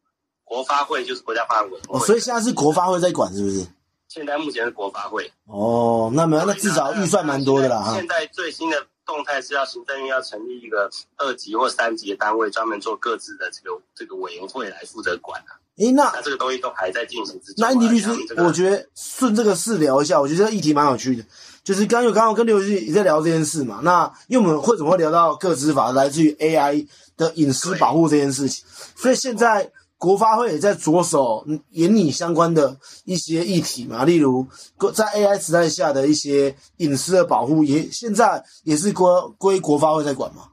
[0.44, 3.66] 国发会就是国家发展委员会，哦，所以现在是国发会在管，是不是？
[4.08, 5.32] 现在目前是国发会。
[5.46, 8.08] 哦，那没有，那至少预算蛮多的啦哈现。
[8.08, 15.58] 在最新的动态是要行政院要成立一个二级或三级的单位，专门做各自的这个这个委员会来负责管啊。
[15.78, 17.70] 诶，那那这个东西都还在进行之中啊。
[17.70, 21.24] 那安迪律师这，个我觉得顺这个事聊一下，我觉得这个议题蛮有趣的。
[21.64, 34.48] 就是刚有刚刚跟刘律师也在聊这件事嘛，那因为我们会怎么会聊到个资法来自于 AI 的隐私保护这件事情，所以现在国发会也在着手研拟相关的一些议题嘛，例如
[34.96, 40.50] 在 AI 时代下的一些隐私的保护，也现在也是归归国发会在管嘛。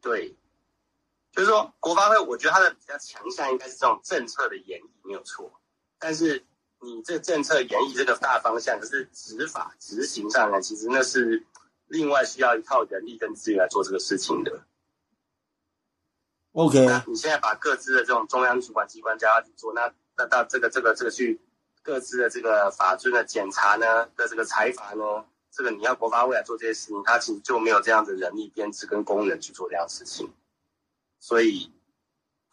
[0.00, 0.36] 对，
[1.32, 5.50] 就是说国发会，我觉得它的比较强项应该是这种政策的演绎没有错，
[5.98, 6.44] 但是
[6.84, 11.44] 你这政策演绎这个大方向，可是执法执行上呢，其实那是
[11.86, 14.64] 另外需要一套人力跟资源来做这个事情的。
[16.52, 21.40] OK，那你现在把各自的这种中央主管机关加下去做，那那到这个这个这个去
[21.82, 30.32] 各自的这个法尊的检查呢的这个裁罚呢，这个你要国发未来做这些事情，他其实就没有这样的人力编制跟工人去做这样的事情，
[31.18, 31.72] 所以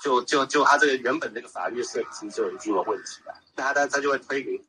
[0.01, 4.59] 就就就他这个原本这个法律设计就有一定的问题了，那他他他就会推给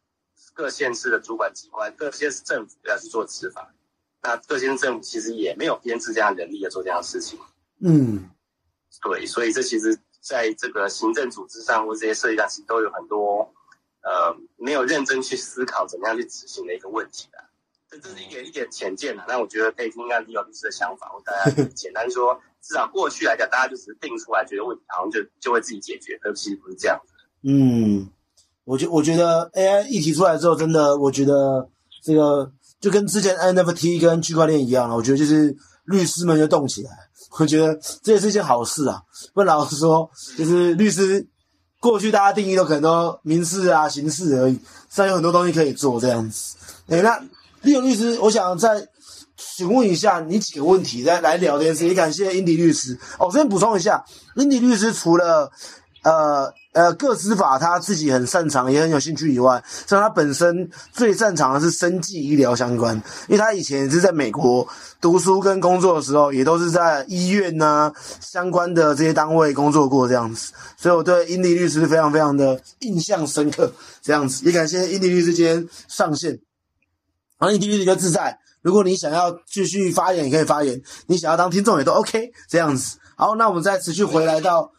[0.53, 3.73] 各县市的主管机关、各县市政府要去做执法，
[4.21, 7.39] 那各县市政府其实也没有编制这样的人力来做这样的事情。
[7.81, 8.31] 嗯，
[9.03, 13.55] 对，所以这其实在这个行政组织上或这些设计上，其实都有很多
[14.03, 17.39] 呃没有认真去思考怎么样去执行的一个问题的。
[17.93, 27.13] 这这是一点一点浅见的，那我觉得可以听看李友律师的想法，我大家 简单说，至少过去来讲，大家就只是定出来，觉得问题好像就就会自己解决，可其实不是这样子。
[27.43, 28.09] 嗯，
[28.65, 31.69] 我觉我觉得 AI 一提出来之后，真的，我觉得
[32.03, 32.51] 这个
[32.81, 34.97] 就跟之前 NFT 跟区块链一样了。
[34.97, 36.91] 我觉得就是律师们就动起来，
[37.39, 39.03] 我觉得这也是一件好事啊。
[39.35, 41.27] 不然老实说，就是律师
[41.79, 44.55] 过去大家定义都可能都民事啊、刑事而已，
[44.89, 46.57] 现在有很多东西可以做这样子。
[46.87, 47.21] 诶，那
[47.63, 48.87] 利勇律师，我想再
[49.37, 51.87] 询问一下你几个问题，再来聊这件事。
[51.87, 52.99] 也感谢英迪律师。
[53.19, 54.05] 哦，这边补充一下，
[54.37, 55.51] 英迪律师除了
[56.03, 62.97] 呃呃，个资法他自己很擅长，也很有兴趣以外，像他本身最擅长的是生技医疗相关，
[63.29, 64.67] 因为他以前也是在美国
[65.01, 73.71] 读书跟工作的时候，也都是在医院呐、相关的这些单位工作过这样子，所以我对英迪律师非常非常的印象深刻。
[74.01, 76.37] 这样子，也感谢英迪律师今天上线，
[77.43, 80.79] 然后英迪律师就自在，如果你想要继续发言，也可以发言；
[81.09, 82.99] 你想要当听众也都 OK，这样子。
[83.17, 84.71] 好，那我们再持续回来到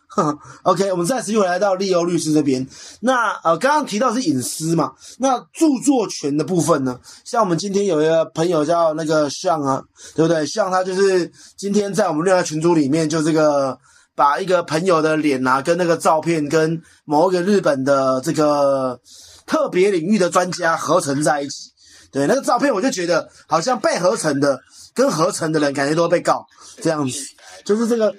[0.62, 2.66] ，OK，我们再持续回来到利欧律师这边。
[3.02, 6.98] 那呃，刚刚提到是隐私嘛，那著作权的部分呢？
[7.26, 9.84] 像我们今天有一个朋友叫那个向啊，
[10.16, 10.46] 对不对？
[10.46, 13.78] 向他就是今天在我们另外群组里面，就这个
[14.16, 18.98] 把一个朋友的脸啊，跟那个照片跟某一个日本的这个
[19.46, 21.73] 特别领域的专家合成在一起。
[22.14, 24.62] 对，那个照片我就觉得好像被合成的
[24.94, 26.48] 跟合成的人感觉都被告
[26.82, 27.20] 这样子。
[27.66, 28.16] 就是这个。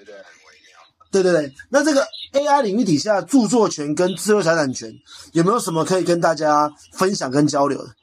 [1.15, 4.93] 对对对，那这个 AI 领域底下著作权跟智慧财产权
[5.33, 7.95] 有没有什么可以跟大家分享跟交流的？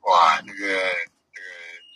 [0.00, 1.46] 哇，这个这个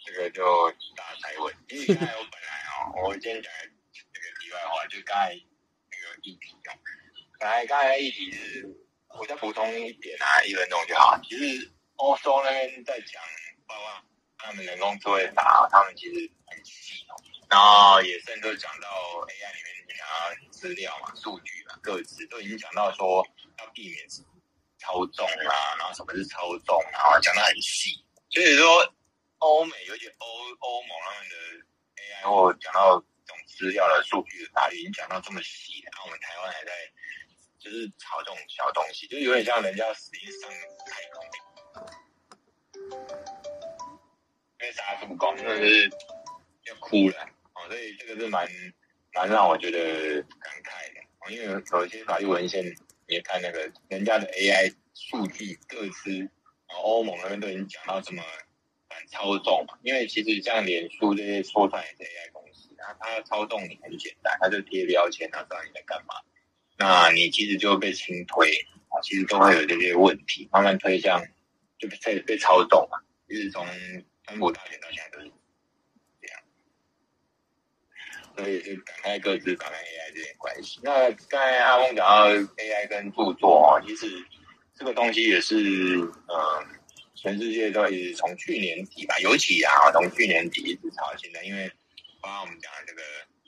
[0.04, 3.72] 这个就大才问，因为刚才我本来哦，我今天讲的
[4.12, 6.76] 这个题外话，就刚才那个议题哦，
[7.40, 8.68] 本来刚才议题是，
[9.18, 11.18] 我再补充一点啊，一分钟就好。
[11.24, 13.22] 其实欧洲那边在讲，
[13.66, 14.02] 包括
[14.38, 17.14] 他们人工智慧法，他们其实很细哦，
[17.50, 18.88] 然后也甚至讲到
[19.28, 23.22] AI 里面你想要资料嘛、数据嘛、个资，都已经讲到说
[23.58, 24.08] 要避免
[24.78, 28.02] 操纵啊，然后什么是操纵，然后讲的很细。
[28.30, 28.94] 所以说，
[29.38, 30.26] 欧美尤其欧
[30.60, 31.36] 欧盟他们的
[32.00, 36.72] AI 或讲到这种资料的数据法律，已经讲到这么细了，然后我们台湾还在
[37.58, 40.50] 就是炒这种小东西，就有点像人家实际上
[40.86, 41.28] 太空。
[42.90, 45.90] 因为杀猪工真的是
[46.66, 47.16] 要哭了。
[47.54, 48.48] 哦，所以这个是蛮
[49.14, 51.00] 蛮让我觉得感慨的。
[51.20, 52.64] 哦，因为有一些法律文献，
[53.06, 56.28] 你看那个人家的 AI 数据各自，
[56.82, 58.22] 欧盟那边都已经讲到怎么
[58.88, 59.78] 反操纵嘛。
[59.82, 66.14] 因为其实像脸书这些说穿也是 AI 公司，然后它操纵你很简单，它就贴标签，它知道你在干嘛，
[66.78, 68.50] 那你其实就被轻推
[68.88, 71.22] 啊，其实都会有这些问题，慢慢推向
[71.80, 72.98] 就被被操纵嘛。
[73.26, 73.66] 一直从
[74.24, 75.30] 川普大选到现在都是
[76.20, 76.42] 这样，
[78.36, 80.80] 所以是展开各自打开 AI 这点关系。
[80.82, 84.06] 那刚才阿峰讲到 AI 跟著作哦，其实
[84.76, 86.66] 这个东西也是嗯，
[87.14, 91.70] 全世界都一直从去年底吧，尤其啊，从去年底一直到现在，因为
[92.20, 93.02] 刚刚我们讲的这个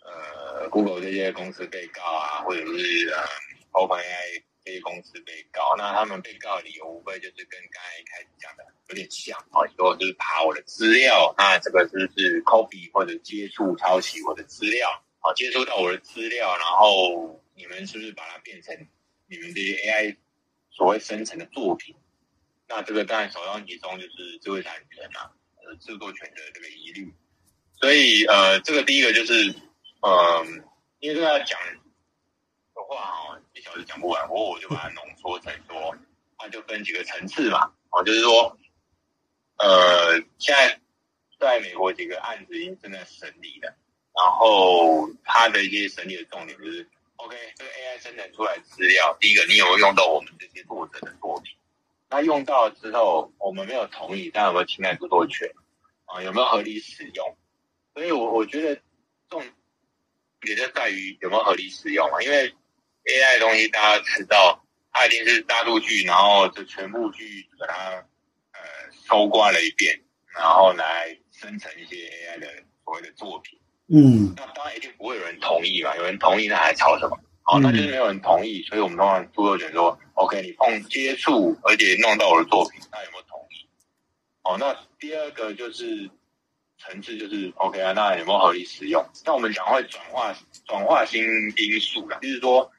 [0.04, 3.24] 呃，Google 这些公司被告啊，或者是呃
[3.72, 4.42] ，OpenAI。
[4.64, 18.86] 这些公司被告，那他们被告理由无非就是跟刚才开始讲的有点像啊，说就是爬我的资料，那这个是不是 copy 或者接触抄袭我的资料，啊，接触到我的资料，然后你们是不是把它变成
[19.26, 20.16] 你们的 AI
[20.70, 21.96] 所谓生成的作品？
[22.68, 27.12] 那这个当然首当其冲就是智慧产权啊，呃，著作权的这个疑虑。
[27.80, 29.50] 所以呃，这个第一个就是，
[30.02, 30.64] 嗯，
[31.00, 31.58] 因为这个要讲。
[33.62, 35.96] 小时讲不完，我我就把它浓缩成说，
[36.36, 38.58] 它就分几个层次嘛，哦，就是说，
[39.58, 40.80] 呃，现在
[41.38, 43.72] 在美国几个案子已经正在审理了，
[44.12, 51.54] 然后它的一些审理的重点就是，OK，这个 AI 生成出来资料，第一个你有没有用到我们这些作者的作品？
[52.10, 55.48] 那用到之后，我们没有同意，但有没有侵害著作权？
[56.06, 57.36] 啊，有没有合理使用？
[57.94, 58.82] 所以我我觉得
[59.30, 59.40] 重
[60.42, 62.52] 也就在于有没有合理使用嘛，因为。
[63.04, 67.90] AI 的东西，大家知道，它一定是大数据，然后就全部去把它
[68.52, 68.60] 呃
[69.08, 70.00] 搜刮了一遍，
[70.34, 72.46] 然后来生成一些 AI 的
[72.84, 73.58] 所谓的作品。
[73.88, 77.18] 嗯，那当然一定不会有人同意嘛，有人同意那还吵什么？
[77.42, 83.68] 好，那就是没有人同意，所以我们通常著作权说，OK，你碰接触而且弄到我的作品，那有没有同意？
[84.44, 86.08] 哦，那第二个就是
[86.78, 89.04] 层次就是 OK 啊，那有没有合理使用？
[89.26, 90.32] 那我们讲会转化
[90.64, 92.71] 转化新因素啦，就是说。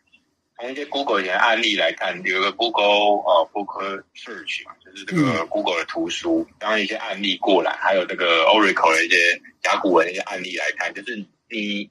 [0.63, 11.89] 从一些 Google 以前案例来看，有一个 Google 呃 Book Search 嘛，就是这个 Google 的图书，当一些案例过来，还有这个 Oracle 的一些甲骨文的一些案例来看，就是你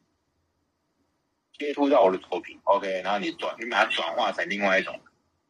[1.59, 4.99] 接触到我的作品，OK，然后你转，你把它转化成另外一种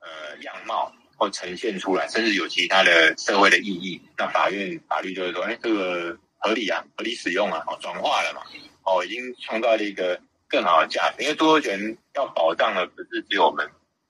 [0.00, 8.42] 呃样貌或呈现出来，甚至有其他的社会的意义，那法院法律就会说，哎，这个合理啊，合理使用啊，哦，转化了嘛，
[8.82, 10.20] 哦，已经创造了一个。
[10.52, 13.66] 更好的价值，因为著作权要保障的不是只有我们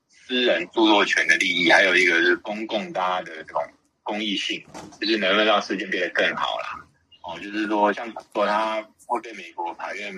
[0.09, 3.63] 私人著作权的利益，还有一个是公共大家的这种
[4.03, 4.61] 公益性，
[4.99, 6.85] 就是能不能让世界变得更好啦。
[7.23, 10.13] 哦，就是说，像说他会被美国法院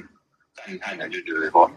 [0.56, 1.72] 赞叹的，就觉得说，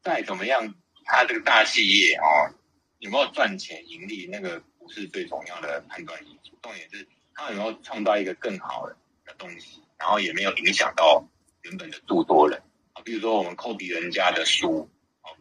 [0.00, 0.72] 再怎么样，
[1.04, 2.54] 他这个大企业哦，
[3.00, 11.24] 有没有赚钱盈利，那个不是最重要的判断因素，重点是他有没有创造一个更好的的东西，然后也没有影响到
[11.62, 12.62] 原本的著作人。
[13.04, 14.90] 比如说，我们扣比人家的书，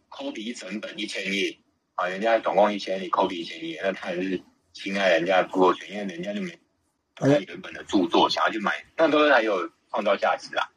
[0.09, 1.57] 抠比一整本一千页，
[1.95, 4.41] 啊，人家总共一千，你抠比一千页，那他也是
[4.73, 6.57] 侵害人家的著作权，因为人家就没
[7.45, 10.69] 原本的著作，想要去买，那都是还有创造价值啊，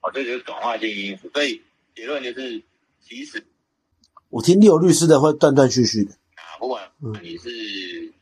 [0.00, 1.30] 哦，这就是转化性因素。
[1.32, 1.62] 所以
[1.94, 2.62] 结论就是，
[3.06, 3.44] 其实
[4.28, 6.90] 我听利友律师的会断断续续的啊，不管
[7.22, 8.12] 你是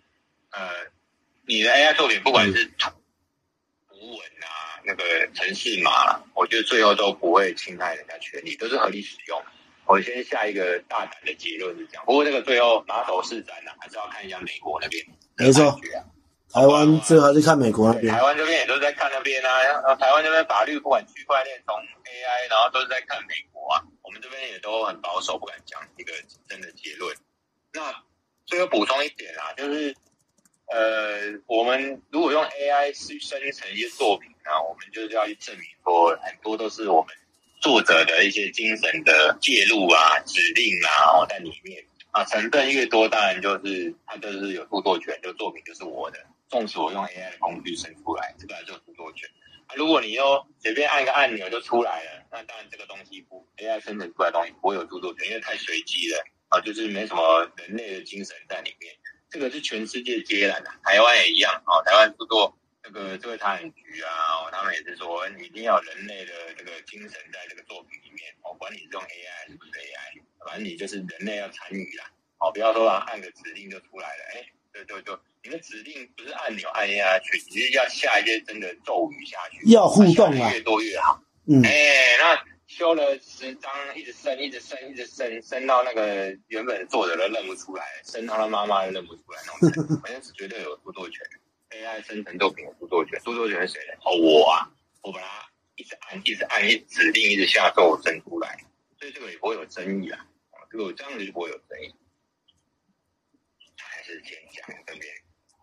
[0.51, 0.61] 呃
[1.46, 3.02] 你的 AI 作品，不管是图文啊。
[4.85, 5.03] 那个
[5.35, 9.42] 城市码，我觉得最后都不会侵害人家权利，都是合理使用。
[9.85, 15.05] 我先下一个大胆的结论是这样，不过这个最后拿手是瞻呢，还是要看一下美国那边。
[15.37, 15.79] 没错，
[16.53, 18.12] 台湾最后还是看美国那边。
[18.12, 23.83] 台湾这边也都是在看那边啊，台湾这边法律不管区块链从 AI，然后都是在看美国啊。
[24.03, 26.12] 我们这边也都很保守，不敢讲一个
[26.49, 27.16] 真的结论。
[27.73, 27.95] 那
[28.47, 29.95] 最后补充一点啊，就是。
[30.68, 37.14] 呃，我们如果用 AI 去生成一些作品啊，我们就是要去证明说，很多都是我们
[37.61, 46.18] 作者的一些精神的介入啊、指令啊在里面啊，成分越多，当然就是它就是有著作权，就作品就是我的。
[46.49, 49.26] 纵使我用 AI 的工具生出来，这个就著作权。
[49.74, 58.93] 如果你又随便按一个按钮就出来了，那当然这个东西不 AI 生成出来的东西不会有著作权，因为太随机了啊，就是没什么人类的精神在里面。
[59.30, 61.82] 这个是全世界接来的，台湾也一样哦。
[61.86, 68.53] 台湾不做这个智慧财产局啊，他们也是说，你一定要人类的这个精神在这个作品里面哦。
[68.59, 69.07] 管你是用 AI
[69.41, 72.11] 还是不是 AI，反正你就是人类要参与啦。
[72.39, 81.22] 哦，不要说啊按个指令就出来了，哎，对对对你的指令不是按钮按下去，你是要下一些真的咒语下去，要互动啊，越多越好。
[81.47, 91.24] 嗯，哎，那修了十张，一直升，一直升，一直升，升到那个原本作者都认不出来，升到他妈妈都认不出来那种反正是绝对有著作权。
[91.73, 93.95] AI 生成作品的著作权，著作权是谁的？
[94.05, 94.70] 哦，我啊，
[95.03, 98.64] 我把它一直按，一直按，一指令，一直下咒生出来，
[98.99, 100.27] 所以这个也不会有争议啊。
[100.70, 101.95] 这个这样子就不会有争议。
[103.77, 105.14] 还是先讲这边。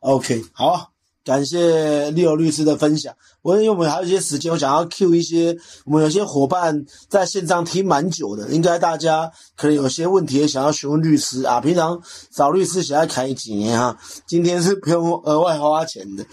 [0.01, 0.93] OK，好，
[1.29, 3.13] 感谢 Leo 律师的分享。
[3.43, 5.55] 我因为我们还有一些时间，我想要 Q 一些
[5.85, 11.61] 我们有些伙伴在线上听蛮久的，应该大家可能有些问题也想要询问律师啊。
[11.61, 12.01] 平常
[12.31, 16.25] 找律师想要开几年啊，今天是不用额外花钱的。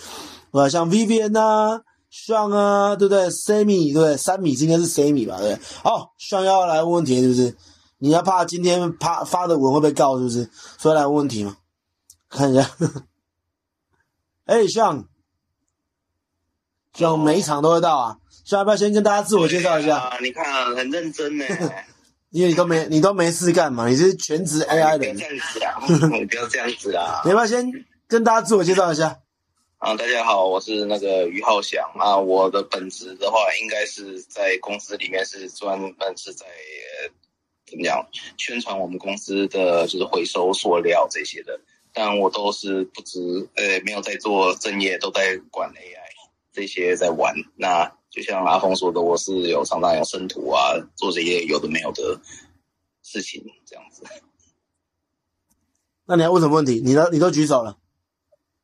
[0.52, 4.16] 呃，像 Vivian 啊、Sean 啊，对不对？Sammy 对不对？
[4.16, 5.36] 三米今天是 Sammy 吧？
[5.38, 5.66] 对不对？
[5.82, 7.54] 好，Sean 要来问问题是不是？
[7.98, 10.48] 你要怕今天怕发的文会被告是不是？
[10.78, 11.54] 所以来问问题嘛，
[12.30, 12.70] 看一下。
[14.46, 15.08] 哎，像
[16.94, 18.16] 像每一场都会到啊，
[18.52, 19.98] 要不要先跟大家自我介绍一下？
[19.98, 21.44] 啊，你看啊很认真呢，
[22.30, 23.88] 因为你都没你都没事干嘛？
[23.88, 25.78] 你是全职 AI 的，不要这样子啊，
[26.30, 27.22] 不要这样子啊！
[27.24, 27.70] 你要不要先
[28.06, 29.18] 跟大家自我介绍一下？
[29.78, 32.16] 啊，大家好，我是那个于浩翔啊。
[32.16, 36.46] 我的本职的话，应该是在公司里面是专门是在
[37.68, 38.06] 怎么讲
[38.38, 41.60] 宣传我们公司的就是回收塑料这些的。
[41.98, 43.18] 但我都是不止，
[43.54, 45.96] 呃，没有在做正业，都在管 AI
[46.52, 47.34] 这些在玩。
[47.56, 52.20] 那就像阿峰说的，我是有常常有生图啊，做这些有的没有的
[53.02, 54.04] 事情，这样子。
[56.04, 56.82] 那你要问什么问题？
[56.84, 57.78] 你都你都举手了。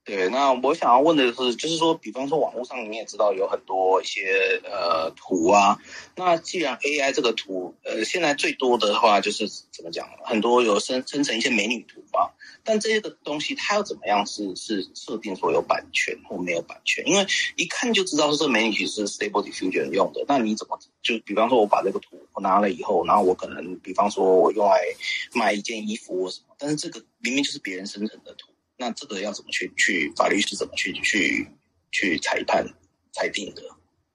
[0.05, 5.79] 对，那我想要问的是，就是说，比方说网络上你也知道有很多一些呃图啊，
[6.17, 12.35] 那既然 AI 这个图，呃，现在最多的话就是怎么讲，很多有生生成一些美女图吧，
[12.65, 17.07] 但这些的东西它要怎么样是是设定说有版权或没有版权？
[17.07, 17.25] 因为
[17.55, 24.81] 一看就知道是这美女图是 Stable Diffusion 用的，那你怎么就比方说我把这个图我拿了以后，然后我可能比方说我用来
[25.33, 28.49] 卖一件衣服或什么，但是这个明明就是别人生成的图。
[28.77, 31.49] 那这个要怎么去去法律是怎么去去
[31.91, 32.66] 去裁判
[33.12, 33.62] 裁定的？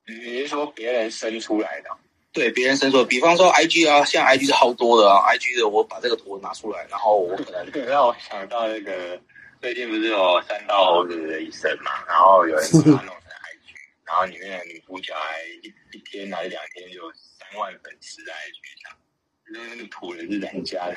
[0.08, 1.90] 你是说别人生出来的？
[2.34, 9.20] 对，别人生出，比方说 I G 啊，现在 I G 是好多的啊，I G 的我把这个图拿出来，然后我可能 让我想到那个
[9.60, 13.74] 最近不是有三道猴子的一生嘛，然后有人把它弄成 I G，
[14.06, 18.98] 然后里面的女主角还一一天还是两天就三万粉丝在 I G 上，
[19.52, 20.96] 那那个图人是人家的，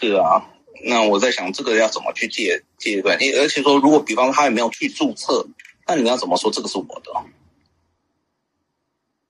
[0.00, 0.44] 是啊。
[0.82, 3.16] 那我在想，这个要怎么去借借段？
[3.22, 5.46] 因而且说，如果比方说他也没有去注册，
[5.86, 7.12] 那你要怎么说这个是我的？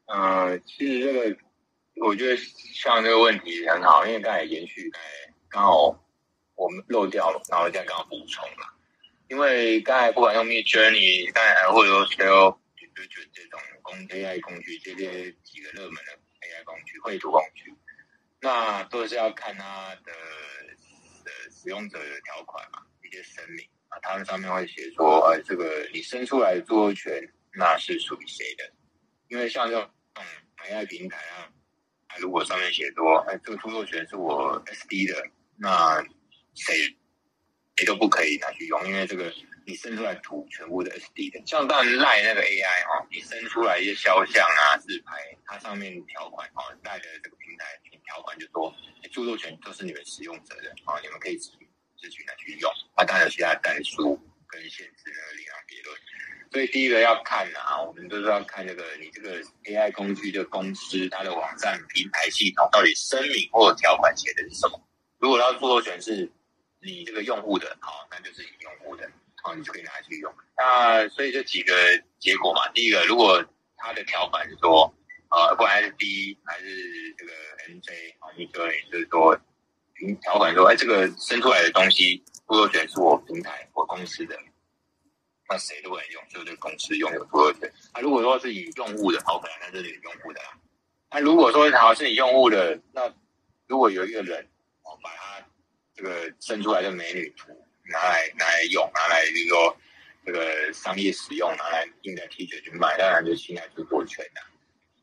[0.07, 1.37] 呃，其实这个
[1.97, 2.37] 我觉得
[2.75, 5.09] 像这个问题很好，因为刚才延续，刚才
[5.49, 6.03] 刚好
[6.55, 8.75] 我们漏掉了，然后现在刚好补充了。
[9.29, 12.57] 因为刚才不管用 Mid Journey，刚才或者说 Shell，
[12.97, 17.75] 就就这种工 AI 工具，这些几个热门的 AI 工具、绘图工具，
[18.41, 20.13] 那都是要看它的。
[21.25, 27.13] 的使用者的条款嘛，一些声明啊，他们上面会写说，呃，这个你生出来的著作权
[27.53, 28.73] 那是属于谁的？
[29.29, 29.91] 因为像这种
[30.59, 31.49] AI 平台啊，
[32.19, 36.01] 如果上面写说，哎，这个著作权是我 SD 的，那
[36.55, 36.97] 谁
[37.77, 39.33] 谁都不可以拿去用，因为这个
[39.67, 41.43] 你生出来图全部的 SD 的。
[41.47, 47.65] 像当然赖那个 AI 哈，你生出来一些肖像啊、自拍，它上面条款哦，赖的这个平台
[48.07, 48.75] 条款就说。
[49.13, 51.49] 著作权都是你们使用者的啊，你们可以自
[51.97, 53.05] 自取拿去用啊。
[53.05, 54.19] 当然有其他代书
[54.49, 55.97] 跟限制那个另当别论。
[56.51, 64.83] 所以第一个要看啊，我们都是要看这个你这个 AI 工具的公司它的网站平台系统到底声明或者条款写的是什么。
[65.19, 66.29] 如果它著作权是
[66.85, 69.11] 你这个用户的，好，那就是你用户的，
[69.43, 70.33] 好，你就可以拿去用。
[70.57, 71.75] 那所以这几个
[72.19, 73.45] 结果嘛，第一个，如果
[73.77, 74.95] 它的条款是说。
[75.31, 77.33] 呃，不管是 D 还是这个
[77.67, 79.37] NJ 啊，你个人就是说，
[80.23, 84.39] 条款说，哎，这个生出来的东西，著作权是我平台、我公司的，
[85.49, 87.69] 那谁都不能用，就这个公司拥有著作权。
[87.91, 90.41] 啊，如果说是以用户的，好，本来那是你用户的。
[91.11, 93.13] 那如果说好是你用户的，那
[93.67, 94.41] 如果有一个人，
[94.83, 95.45] 哦，把他
[95.95, 97.51] 这个生出来的美女图
[97.91, 99.77] 拿来拿来用，拿来比如说
[100.25, 104.41] 这个商业使用，拿来印在 T 恤去卖，当然就侵害著作权的。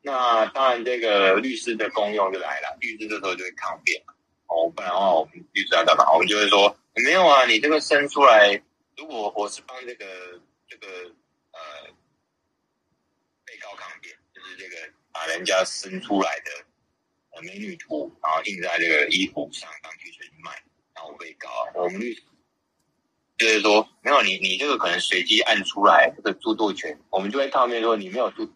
[0.04, 2.76] 那当然，这个律师的功用就来了。
[2.80, 4.02] 律师这时候就会抗辩
[4.48, 6.12] 哦，不然的话，我们律师要干嘛？
[6.12, 8.60] 我们就会说，没有啊，你这个生出来，
[8.96, 10.04] 如果我是帮这个
[10.68, 10.86] 这个
[11.52, 11.60] 呃
[13.44, 14.76] 被告抗辩，就是这个
[15.12, 20.60] 把人家生出来的美女图，然后印在这个衣服上当 T 恤去卖，
[21.02, 22.22] 后被告啊，我们律师
[23.38, 28.48] 就是说，没有你，你这个可能随机按出来这个著作权，我们就会抗辩说，你没有著。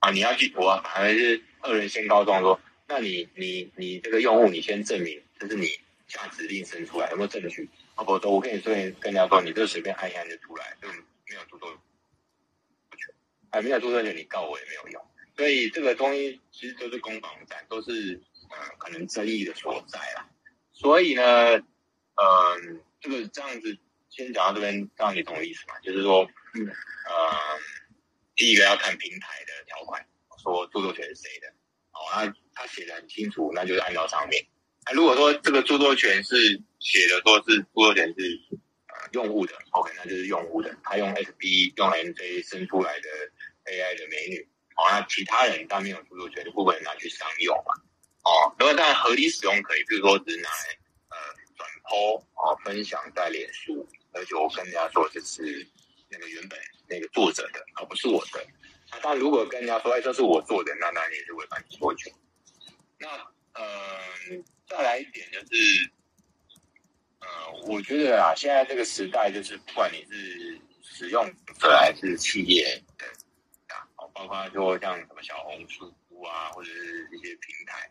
[0.00, 5.66] 啊，你要去读啊，反而是恶人先告状说，那你你你这个用户，你先证明这是你
[6.08, 7.70] 下指令生出来，有没有证据？
[7.94, 13.14] 啊，否则我跟你说跟人家说，你这随便按一按就出来，就没有著作权，
[13.48, 15.02] 哎，没有著作权，你告我也没有用。
[15.38, 20.28] 所以这个东西其实都是攻防战，都是呃可能争议的所在啦。
[20.74, 21.60] 所以呢，
[22.16, 23.76] 嗯，这个这样子
[24.10, 25.74] 先讲到这边，这样你懂我意思吗？
[25.82, 27.58] 就是说，嗯，呃，
[28.36, 30.06] 第一个要看平台的条款，
[30.42, 31.48] 说著作权是谁的，
[31.92, 34.46] 哦，那他写的很清楚，那就是按照上面。
[34.86, 38.40] 那如果说这个著作权是写的说是著作权是
[38.86, 43.08] 呃用户的，OK，那就是用户的，他用 SB 用 NJ 生出来的
[43.64, 44.48] AI 的美女。
[44.76, 47.74] 哦，那其他人当然没有著作权就不能拿去商用嘛？
[48.24, 50.78] 哦，那么当然合理使用可以，比如说只是拿来
[51.84, 55.66] 呃转播哦分享在脸书，而且我跟人家说这是
[56.08, 56.58] 那个原本
[56.88, 58.46] 那个作者的，而不是我的。
[59.02, 62.12] 那如果跟人家说哎这是我做的，那那你也是违反著作权。
[62.98, 63.08] 那
[63.54, 65.92] 嗯，再来一点就是，
[67.20, 71.24] 呃，我觉得啊，现在这个时代就是不管你是使用
[71.58, 73.06] 者还是企业的
[73.74, 73.86] 啊。
[74.14, 75.92] 包括说像什么小红书
[76.24, 77.90] 啊，或者是一些平台，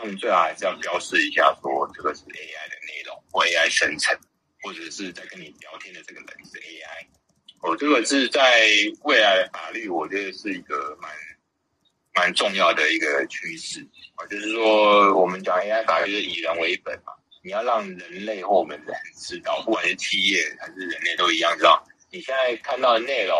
[0.00, 4.18] 他们最好还是要标示一下，说这个是 AI 的内容或 AI 生成，
[4.62, 7.06] 或者是在跟你聊天的这个人是 AI。
[7.60, 8.66] 哦，这个是在
[9.02, 11.12] 未来法律，我觉得是一个蛮
[12.14, 14.24] 蛮重要的一个趋势啊。
[14.26, 23.36] 就是说，我们讲 AI 法律是以人为本嘛，你要让人类或我们人知道，不管是企业还是人类都一样，知道你现在看到的内容。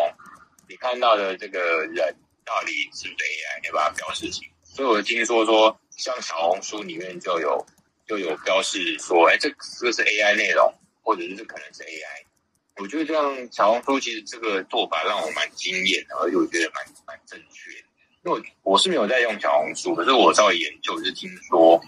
[0.68, 3.60] 你看到的这个人到底是不是 AI？
[3.64, 4.48] 你把它标示清。
[4.62, 7.64] 所以我听说说，像小红书里面就有
[8.08, 10.72] 就有标示说，哎，这这个是 AI 内容，
[11.02, 12.24] 或者是这可能是 AI。
[12.76, 17.70] 我觉得这样小红书其实这个做法让我蛮惊艳的，而且我觉得蛮蛮正确。
[18.22, 21.80] 因为我是没有在用小红书，可是我稍微研究是听说，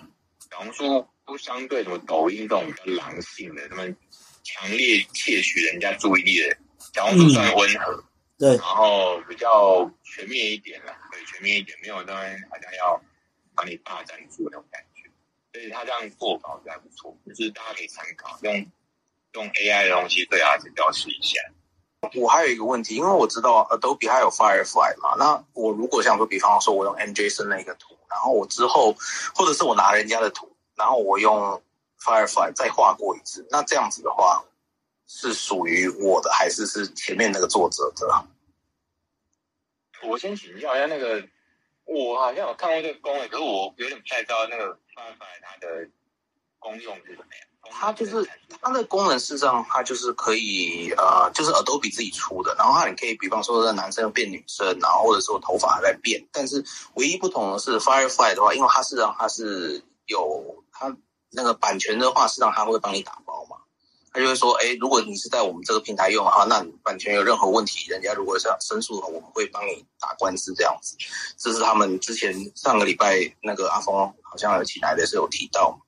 [0.51, 3.97] 小红书都相对什么抖音这种比较狼性的，他们
[4.43, 6.57] 强烈窃取人家注意力的，
[6.95, 8.05] 小红书算温和。
[8.39, 13.01] 对，然后比较全面一点了，对，全面一点，没有那边好像要
[13.55, 15.11] 把你霸占住那种感觉，
[15.53, 18.67] 所以他这样做法还不错，就是大家可以参考，用
[19.35, 21.41] 用 AI 的东西对孩子表示一下。
[22.15, 28.95] 我还有一个问题，因为我知道 Adobe 还有 Firefly 嘛，那我如果想说，比方说我用 MJ 生了一个图，然后我之后
[29.35, 31.63] 或者是我拿人家的图，然后我用
[32.01, 34.45] Firefly 再画过一次，那这样子的话。
[35.15, 38.25] 是属于我的，还是是前面那个作者的？
[40.09, 41.21] 我先请教一下那个，
[41.85, 45.89] 我好像有看过这个功能，可是我有点不太知道那个 Firefly 它的
[46.59, 47.47] 功用是什么呀？
[47.71, 48.29] 它就是
[48.61, 56.65] 它的功能，事实上它就是可以呃，就是 Adobe 自己出的，然后它你可以比方说让男生变女生，然后或者说头发还在变，但是
[56.95, 60.97] 唯一不同的是 Firefly 的话，因为它事实上它是有它
[61.31, 63.57] 那个版权的话，是让它会帮你打包嘛。
[64.13, 70.97] 他就会说：“哎，如果你是在我们这个平台用的话，那你版权有任何问题，人家如果是申诉的话，我们会帮你打官司这样子。”
[71.39, 75.81] 这是他们之前上个礼拜那个阿峰好像有起来的时候有提到。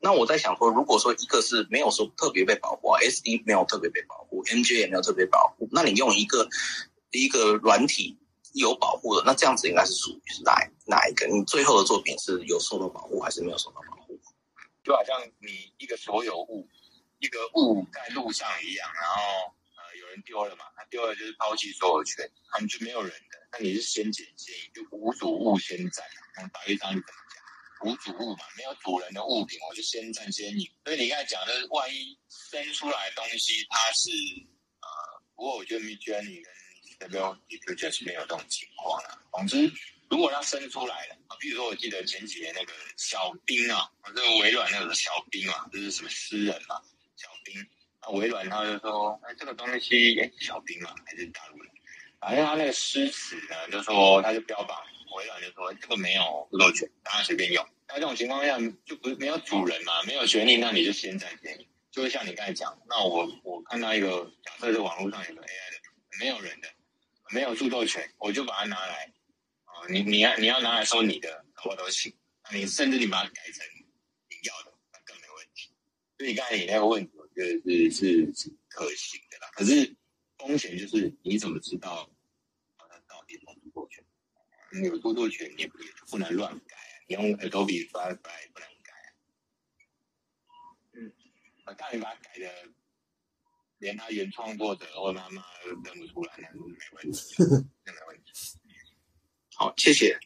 [0.00, 6.48] 那我在想说，如果说一个是没有说特别被保护，SD 没有特别被保护，MJ 也没有特别保护，那你用一个
[7.10, 8.16] 一个软体
[8.54, 10.54] 有保护的，那这样子应该是属于哪
[10.86, 11.26] 哪一个？
[11.26, 14.18] 你最后的作品是有受到保护还是没有受到保护？
[14.84, 16.68] 就好像你一个所有物。
[17.22, 23.38] 一个物在路上一样，然后呃有人丢了嘛，他丢了就是抛弃所有权，他们就没有人的。
[23.52, 26.04] 那你是先捡先赢，就无主物先占。
[26.36, 27.88] 我们打一张怎么讲？
[27.88, 30.68] 无主物嘛，没有主人的物品，我就先占先赢。
[30.84, 34.10] 所以你刚才讲的，万一生出来的东西它是
[34.80, 36.42] 呃，不过我觉得 Midjourney
[36.98, 39.22] 跟 Stable Diffusion 是没有这种情况啊。
[39.32, 39.72] 总之，
[40.10, 46.82] 如果它生出来了啊，比如说我记得前几年那个小兵啊，这个微软那个小兵啊，这是什么诗人嘛？
[47.16, 47.54] 小兵，
[48.00, 51.70] 那微软他就说，哎，这个东西，哎，小兵嘛，还是大陆人，
[52.20, 54.78] 反正他那个诗词呢，就说他就标榜，
[55.16, 57.66] 微软就说这个没有著作权，大家随便用。
[57.88, 61.66] 那这种情况下，就不是没有主人嘛，没有权利，那你就先占先赢。
[61.90, 66.68] 就会像你刚才讲，那我我看到一个假设，是网络上有个 AI 的，没有人的，
[67.30, 69.12] 没有著作权，我就把它拿来，
[69.66, 72.12] 啊，你你要你要拿来说你的，我都行。
[72.50, 73.66] 你甚至你把它改成。
[76.22, 79.50] 所以刚才你那个问题，我觉得是是是可行的啦。
[79.54, 79.96] 可是
[80.38, 82.08] 风险就是你怎么知道
[82.78, 84.04] 它到底有著作权？
[84.80, 85.70] 你有著作权，你也
[86.08, 86.76] 不能乱改。
[87.08, 88.14] 你用 Adobe Flash
[88.52, 88.92] 不能改。
[90.92, 91.12] 嗯，
[91.76, 92.72] 但你把它改的，
[93.78, 97.34] 连他原创作者或妈妈都认不出来，那是没问题，
[97.84, 98.32] 没问题。
[99.56, 100.20] 好，谢谢。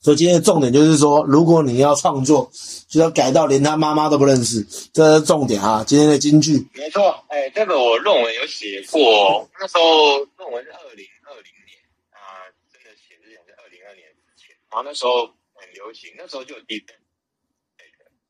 [0.00, 2.50] 所以今天的重点就是说，如果你要创作，
[2.88, 5.84] 就要改到连他妈妈都不认识，这是重点啊。
[5.84, 11.76] 今天的金句，没错，哎，这个我论文有写过，那时候论文是二零二零年
[12.16, 16.88] 啊，真的写之前是二零二年之前，然后那时候很流行，那时候就有 deep，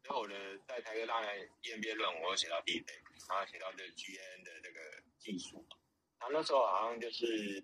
[0.03, 0.35] 所以我的
[0.67, 1.29] 在台科大的
[1.63, 2.83] EMBA 论文我有写到 deep，
[3.29, 4.81] 然后写到这 GN 的这个
[5.23, 5.65] 技术，
[6.19, 7.63] 然后那时候好像就是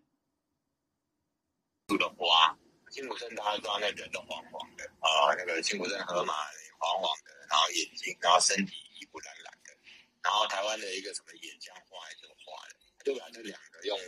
[1.99, 2.57] 的花。
[2.97, 6.33] 辛普森大家知道那人都黄黄的啊，那个辛普森河马
[6.79, 9.77] 黄黄的，然后眼睛，然后身体衣服蓝蓝的，
[10.23, 12.75] 然后台湾的一个什么眼浆花还是什么花的，
[13.05, 13.99] 就把这两个用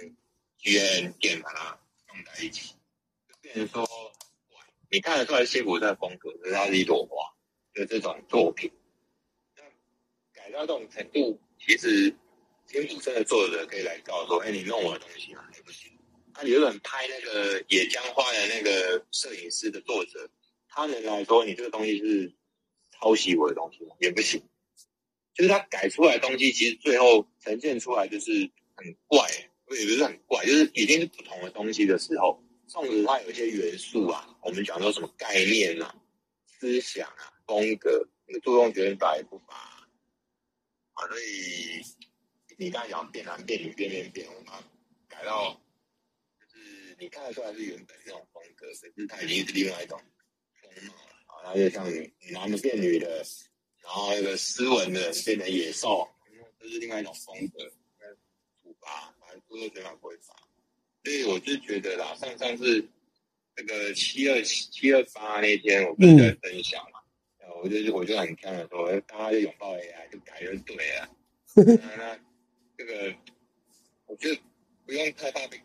[0.56, 2.76] G N 电把它弄在一起，
[3.28, 3.86] 就变成说，
[4.90, 7.36] 你看得出来辛普森风格，可是它是一朵花
[7.74, 8.72] 的这种作品，
[9.54, 9.62] 那
[10.32, 12.16] 改到这种程度，其实
[12.66, 15.46] 辛普森的作者可以来告说，哎，你弄我的东西吗？
[15.54, 15.92] 也不行。
[16.38, 20.30] 他原本拍那个野姜花的那个摄影师的作者，
[20.68, 22.32] 他能来说你这个东西是
[22.92, 23.96] 抄袭我的东西吗？
[23.98, 24.40] 也不行。
[25.34, 28.30] 就是他改出来的东西，其实最后呈现出来就是
[28.76, 29.28] 很怪，
[29.70, 35.92] 也不是很怪，就是已经是不同的东西的时候，纵使它有一些元素啊，我们讲说什么概念啊、
[36.46, 39.54] 思想啊、风格，那个作用绝对百不乏
[40.92, 41.08] 啊。
[41.08, 41.82] 所以
[42.56, 44.52] 你刚才讲变男变女变变变，我们
[45.08, 45.60] 改到。
[47.00, 50.00] 你看得出来是原本那种风格，可是它已经是另外一种
[50.60, 51.32] 风貌了啊！
[51.44, 51.86] 它就像
[52.32, 53.24] 男的变女的，
[53.82, 56.08] 然后那个斯文的变成野兽，
[56.58, 57.70] 这是另外一种风格。
[58.60, 60.34] 土八，反正多多少少不会发。
[61.04, 62.84] 所以我就觉得啦，上上次
[63.56, 67.00] 那个七二七二八那天，我跟在分享嘛，
[67.38, 71.08] 然后我就我就很看的说，大家就拥抱 AI，就改就对了。
[71.54, 72.18] 那
[72.76, 73.14] 这个
[74.06, 74.40] 我觉得
[74.84, 75.60] 不用太怕被。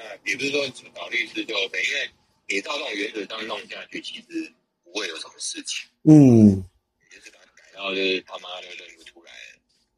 [0.00, 2.10] 那也不是说找律师就 OK，因为
[2.48, 4.50] 你照这种原则上弄下去，其实
[4.82, 5.86] 不会有什么事情。
[6.04, 6.64] 嗯，
[7.12, 9.30] 就是把它改到就是他妈的认不出来，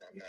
[0.01, 0.25] 那那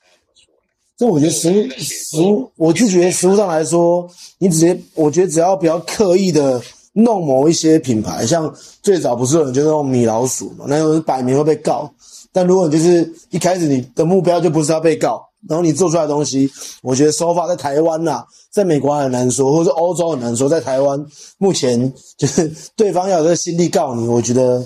[0.00, 0.72] 还要怎么说呢？
[0.96, 2.16] 这我觉得实实，
[2.56, 6.62] 我就觉得实物上来说，你直接我觉得只要不要刻意的
[6.94, 8.50] 弄某一些品牌，像
[8.82, 11.94] 最早不是有人就用米老鼠嘛，那种摆明会被告。
[12.32, 15.22] 但如果你就是一开始你的目标就不是要被告。
[15.48, 16.50] 然后你做出来的东西，
[16.82, 21.06] 我觉得手法在台湾呐，在美国很难说，或者是欧洲很难说，在台湾
[21.38, 24.64] 目前就是对方要有这个心力告你，我觉得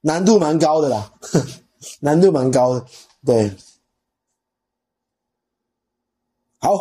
[0.00, 1.12] 难度蛮高的啦，
[2.00, 2.84] 难度蛮高的。
[3.24, 3.50] 对，
[6.58, 6.76] 好，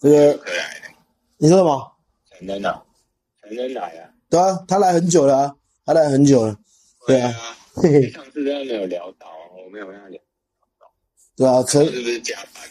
[0.00, 0.40] 这个
[1.38, 1.92] 你说什么？
[2.38, 2.82] 陈真的，
[3.42, 4.10] 陈真来啊？
[4.28, 5.54] 对啊，他来很久了，
[5.84, 6.56] 他来很久了。
[7.06, 7.30] 对啊，
[8.12, 9.26] 上次真的没有聊到，
[9.64, 10.20] 我没有跟他聊。
[11.36, 12.62] 对啊，可是不是加班？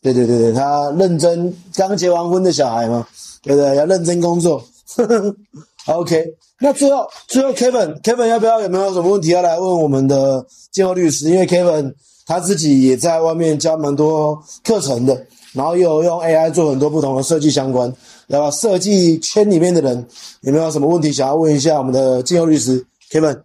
[0.00, 3.06] 对对对对，他认真，刚结完婚的小孩嘛，
[3.42, 3.74] 对不对？
[3.76, 4.64] 要认真工作。
[5.86, 6.24] OK，
[6.60, 11.28] 那最后最后，Kevin，Kevin 要不要有没有什么问题要来问我们的建后律师？
[11.28, 11.94] 因为 Kevin
[12.26, 17.88] 他自己也在外面教蛮多课程的，然后又用 AI 做很多不同的设计相关，
[18.28, 20.06] 要不要设计圈里面的人
[20.42, 23.42] 有没有什么问题想要问一下我们的建后律师 Kevin？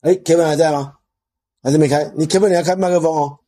[0.00, 0.94] 哎，Kevin 还在吗？
[1.64, 2.12] 还是没开？
[2.14, 3.38] 你可不可以要开麦克风哦？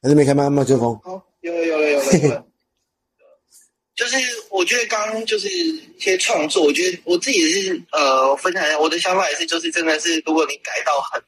[0.00, 0.98] 还是没开麦麦克风？
[1.04, 2.46] 好，有了有了有了。
[3.94, 4.16] 就是
[4.48, 11.22] 我觉得刚刚就是一些创作，我觉得我自己是呃分享一下我的想法，也是就是真的是，如果你改到很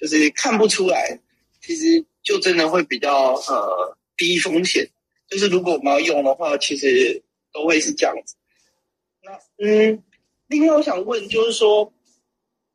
[0.00, 1.20] 就是看不出来，
[1.62, 4.88] 其实就真的会比较呃低风险。
[5.28, 7.22] 就是如果我们要用的话，其实
[7.52, 8.34] 都会是这样子。
[9.22, 10.02] 那嗯，
[10.48, 11.92] 另外我想问就是说，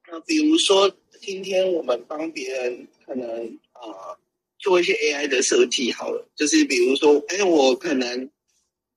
[0.09, 2.87] 呃，比如说今天我们帮别人。
[3.05, 4.17] 可能啊，
[4.59, 8.29] 做一些 AI 的设计好了，就是比如说，哎，我可能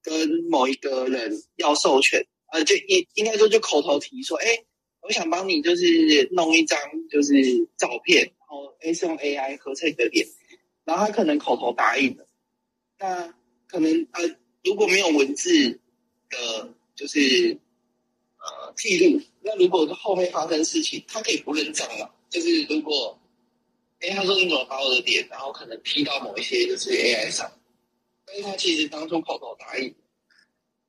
[0.03, 4.65] 跟某一个人要授权，呃，就应应该说就口头提说，哎，
[5.01, 6.79] 我想帮你就是弄一张
[7.11, 7.33] 就是
[7.77, 10.27] 照片，然后哎是用 AI 合成的脸，
[10.85, 12.27] 然后他可能口头答应了，
[12.99, 13.35] 那
[13.67, 14.23] 可能呃
[14.63, 15.81] 如果没有文字
[16.31, 17.59] 的，就是
[18.39, 22.11] 呃记录，那如果后面发生事情，他可以不认账嘛？
[22.31, 23.19] 就是如果。
[24.01, 27.51] 哎，他说你怎么把我的点，然后可能 P 到某一些就是 AI 上，
[28.27, 29.95] 但是他其实当初口头答应。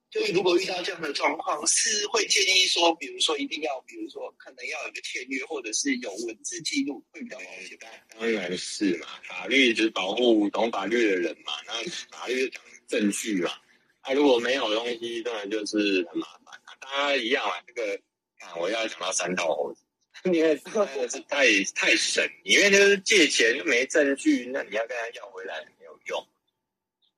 [0.09, 7.77] 就如果遇到这样的状况，是会建议说，比如说一定要，比如说可能要有个签约，或者是有文字记录，会比较保险。
[8.17, 11.73] 当然是嘛，法律就是保护懂法律的人嘛，那
[12.09, 13.51] 法律就讲证据嘛。
[13.99, 16.57] 啊，如果没有东西，当然就是很麻烦。
[16.79, 17.99] 大家一样嘛，这个
[18.39, 19.81] 看我要讲到三道猴子。
[20.31, 21.45] 因为真的是太
[21.75, 26.27] 太神，因为就是借钱没证据，那你要跟他要回来没有用。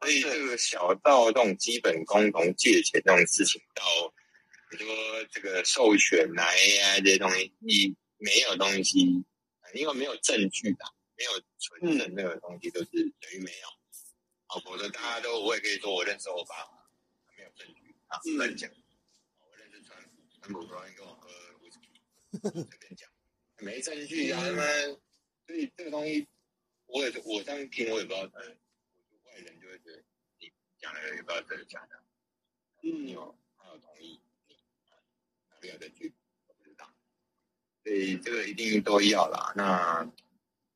[0.01, 3.83] 所以这个小到这种基本功，从借钱这种事情，到
[4.71, 4.87] 你说
[5.31, 8.99] 这个授权啊 AI 这些东西，你没有东西，
[9.73, 10.85] 因为没有证据的，
[11.17, 13.67] 没有存证那个东西，都是等于没有。
[14.47, 16.55] 啊，否则大家都我也可以说我认识我爸，
[17.37, 18.69] 没有证据啊，乱讲。
[19.39, 20.09] 我认识川普，
[20.41, 21.13] 川普昨天跟我
[22.31, 23.09] 随便讲，
[23.57, 24.63] 没证据啊，他妈，
[25.47, 26.27] 所以这个东西，
[26.85, 28.57] 我也是我这样听，我也不知道，呃，
[29.25, 30.03] 外人就会觉得
[30.39, 32.03] 你讲的也不知道真的假的，
[32.83, 34.55] 嗯，有他有同意，你
[35.61, 36.13] 没有证据，
[36.47, 36.93] 我不知道，
[37.83, 39.53] 所以这个一定都要啦。
[39.55, 40.09] 那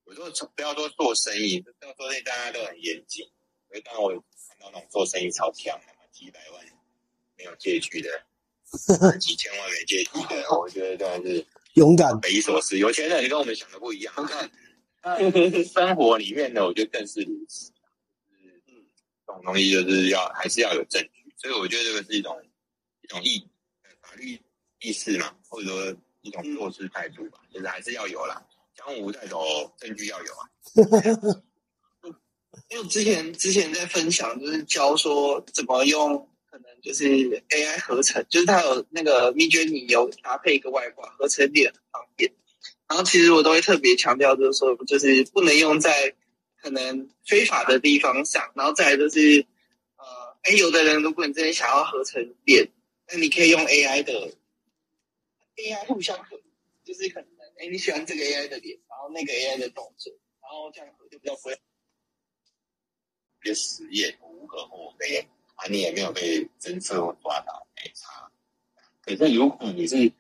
[0.06, 3.32] 我说不要说做生意，做生意大家都很严谨。
[3.70, 6.66] 所以当我看到那种做生意超强的，几百万
[7.36, 8.26] 没有借据的，
[9.20, 12.78] 几千万没借据的，我觉得真的是勇敢、匪夷所思。
[12.78, 14.14] 有钱人跟我们想的不一样。
[14.26, 14.50] 看，
[15.66, 17.72] 生活里面呢，我觉得更是如此。
[18.32, 18.86] 嗯，
[19.28, 22.36] 这种东西就是要还是要有证据，所以我觉得这个是一种
[23.02, 23.48] 一种意
[24.02, 24.40] 法律
[24.80, 28.42] 意识嘛，或者说一种做事态度吧，就是还是要有啦。
[28.76, 29.44] 江湖在走，
[29.78, 30.50] 证据要有啊。
[32.70, 37.04] 因为之前之前在分享，就是教说怎么用，可能就是
[37.50, 42.32] AI 合成，就是它有那个 m i d 有搭配一个外挂合成脸很方便。
[42.88, 46.14] 然后其实我都会特别强调，就是说，就是不能用在
[46.62, 48.52] 可能非法的地方上。
[48.54, 49.48] 然后再来就是，
[49.98, 50.06] 呃，
[50.44, 52.70] 哎，有的人如果你真的想要合成脸，
[53.08, 54.36] 那你可以用 AI 的
[55.56, 56.40] AI 互相合，
[56.86, 61.60] 就是可能哎你喜欢这个 AI 的脸，然后那个 AI 的动作，然后这样合就比较不会。
[63.40, 68.30] 别实验无可厚非啊，你也没有被侦测或抓到，没差。
[69.02, 70.12] 可是如果你是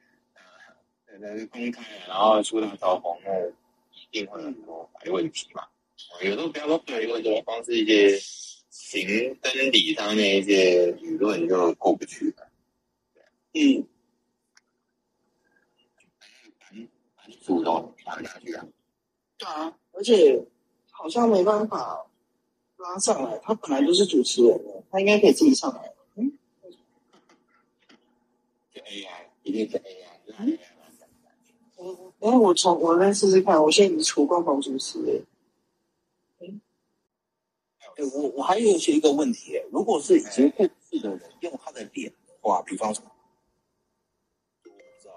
[1.08, 3.48] 呃，那公开，然后出大招风，那
[3.92, 5.68] 一定会很多法律问题嘛。
[6.22, 8.18] 有时候不要说法律问题，光是一些
[8.70, 9.08] 行
[9.42, 12.48] 真理上面一些舆论就过不去了。
[13.54, 13.88] 嗯，
[16.60, 18.66] 反反主动打下去啊。
[19.38, 20.46] 对啊，而且
[20.92, 22.06] 好像没办法。
[22.84, 25.94] 拉上来，他本来就是主持人的，他应该可以自己上来。
[26.16, 26.38] 嗯，
[28.74, 30.10] 是 AI，一定是 AI。
[30.38, 30.58] 嗯，
[31.78, 35.26] 我，哎，我从我来试试看，我现在已经除官方主持人。
[36.40, 36.48] 哎，
[37.96, 43.02] 哎，我我还有一个问题，如果是已经过世的人用他的脸的话，比方说，
[44.66, 45.14] 我不知道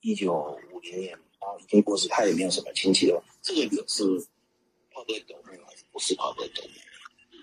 [0.00, 4.02] 一一九五零年，然后已经过世，他也没有什么亲戚了，这个脸是
[4.90, 6.62] 泡在斗内还是不是泡在斗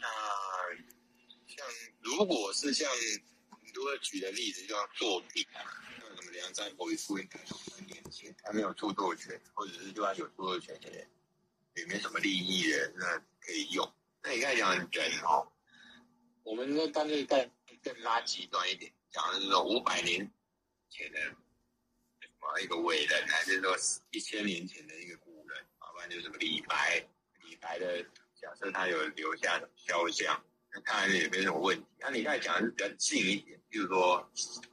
[0.07, 1.65] 那像？
[2.01, 2.89] 如果是像
[3.49, 5.59] 很多举的例子，就像作品啊，
[5.99, 11.07] 像什么梁山伯与祝英台十年前，他没有著作权，或者是就算有著作权，的人
[11.75, 13.93] 也没什么利益的，那可以用。
[14.23, 15.51] 那你刚才讲人哦，
[16.43, 17.51] 我们那干脆再
[17.83, 20.31] 更拉极端一点，讲的是说五百年
[20.89, 23.75] 前的什么一个伟人，还是说
[24.11, 27.05] 一千年前的一个古人，要不然就是什么李白，
[27.43, 28.05] 李白的
[28.47, 30.41] 假设他有留下肖像。
[30.73, 31.85] 那看来也没什么问题。
[31.99, 34.15] 那你刚才讲的是比较近一点，比如说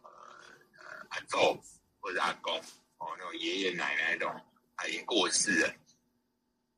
[0.02, 0.10] 呃
[0.78, 1.36] 呃阿祖
[2.00, 2.56] 或者阿公
[2.98, 4.40] 哦，那种爷爷奶奶那种，
[4.76, 5.74] 他已经过世了，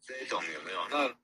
[0.07, 0.89] 这种有没有？
[0.89, 1.15] 那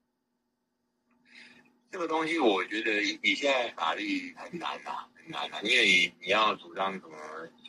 [1.91, 7.17] 这个东西我觉得你现在法律很难呐，很难呐，因为你你要主张什么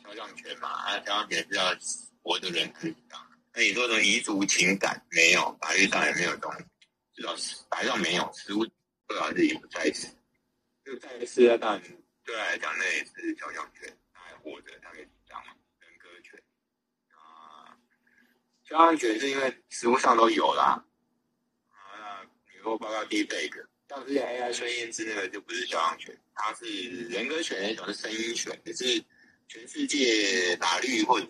[0.02, 1.74] 肖像权嘛，啊肖像权是要
[2.22, 3.20] 活的人主张。
[3.52, 5.56] 那你说什么遗族情感没有？
[5.60, 6.64] 法律上也没有东西，
[7.14, 7.34] 至少
[7.70, 8.66] 法律上没有，实物
[9.06, 10.08] 不然是也不在此。
[10.84, 11.82] 就在世啊，当然
[12.24, 16.42] 对他来讲，那也是肖像权，他还活着，他可以主张嘛，人格权
[17.10, 17.78] 啊。
[18.64, 20.84] 肖像权是因为实物上都有啦，
[21.70, 22.20] 啊，
[22.52, 26.66] 你说包括 Deepfake，像之前 AI 孙燕姿那个就不是肖像权，它是
[27.08, 29.02] 人格权那种是声音权，可是
[29.48, 31.26] 全世界法律或者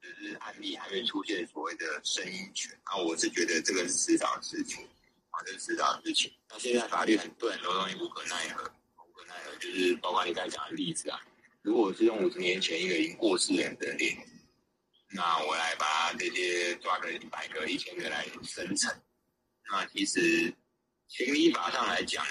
[0.00, 4.86] 是案例还没出现所谓的声音权，啊，我是觉得这个是迟早的事情，
[5.36, 6.32] 啊，这是迟早的事情。
[6.48, 8.64] 那现在法律很对很多东西无可奈何。
[8.96, 11.20] 无可奈何就是包括你刚才讲的例子啊，
[11.60, 14.16] 如果是用五十年前一个已经过世人的脸，
[15.10, 18.98] 那我来把这些抓个一百个、一千个来生成，
[19.70, 20.54] 那其实
[21.06, 22.24] 情理法上来讲，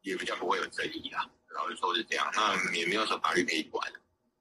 [0.00, 1.30] 也比较不会有争议啦。
[1.54, 3.92] 老实说是这样，那也没有什么法律可以管。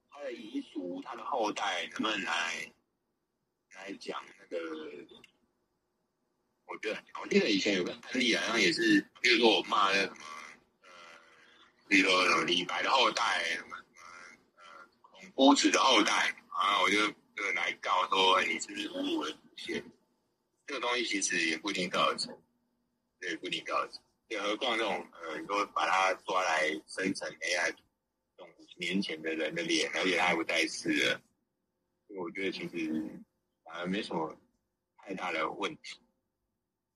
[0.10, 2.74] 他的遗属、他的后代能不能来
[3.76, 4.58] 来讲那个？
[6.68, 10.16] 我觉得很，我记得以前有个案例，好像也是，比如说我骂那什么。
[10.18, 10.88] 呃
[11.90, 13.98] 比如说什么李白的后代，什么什么
[14.58, 14.64] 呃
[15.00, 19.82] 孔夫子的后代啊，我就就来告说你是不是侮辱了祖先？
[20.66, 22.38] 这个东西其实也不一定告得成，
[23.22, 24.02] 对，不一定告得成。
[24.28, 31.22] 更何况这种呃，你说把它抓来生成 AI，这种五十年前的人的脸，而且他还不带刺的，
[32.08, 33.24] 我觉得其实
[33.64, 34.38] 反而没什么
[34.98, 36.02] 太大的问题。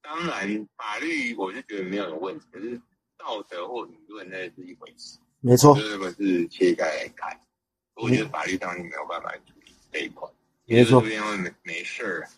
[0.02, 2.80] 当然，法律我是觉得没有问题，可是
[3.16, 5.18] 道德或舆论那是一回事。
[5.40, 7.38] 没错，这个是切开来看，
[7.96, 10.28] 我觉得法律当然没有办法处理这一块。
[10.66, 12.28] 没错这边会没没事儿。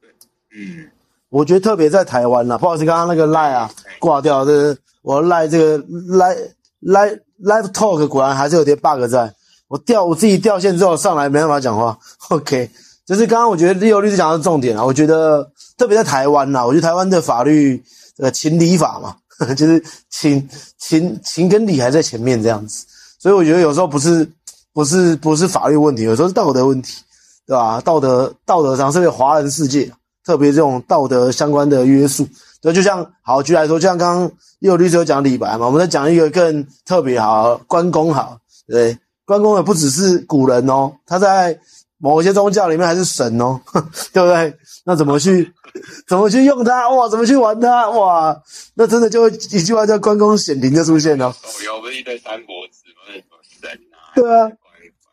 [0.00, 0.10] 对，
[0.54, 0.90] 嗯，
[1.28, 6.52] 我觉得特别在台湾啦，不好意思，刚刚那个赖啊挂掉，这是我赖这个 live
[6.82, 9.32] live live talk 果然还是有点 bug 在，
[9.68, 11.98] 我掉我自己掉线之后上来没办法讲话。
[12.30, 12.70] OK，
[13.04, 17.82] 就是刚刚我觉得利友律师讲的重点啊，我觉得特别在台湾呐，我觉得台湾的法律
[18.18, 19.16] 呃情理法嘛，
[19.56, 20.46] 就是情
[20.78, 22.84] 情情跟理还在前面这样子，
[23.18, 24.30] 所以我觉得有时候不是
[24.74, 27.02] 不是不是法律问题，有时候是道德问题，
[27.46, 27.80] 对吧？
[27.80, 29.90] 道德道德上，是个华人世界，
[30.22, 32.28] 特别这种道德相关的约束，
[32.60, 38.36] 对，就像好举来说，就像刚刚有律师有讲李白嘛，我们再讲一个更特别好，关公好，
[38.68, 41.58] 对，关公也不只是古人哦，他在
[41.96, 43.58] 某一些宗教里面还是神哦，
[44.12, 44.54] 对不对？
[44.84, 45.52] 那怎么去
[46.06, 46.88] 怎么去用它？
[46.90, 47.88] 哇，怎么去玩它？
[47.90, 48.42] 哇，
[48.74, 51.32] 那真的就一句话叫关公显灵就出现了。
[51.42, 53.12] 手游不是一堆三国志吗？
[53.12, 53.98] 什么神啊？
[54.14, 54.50] 对啊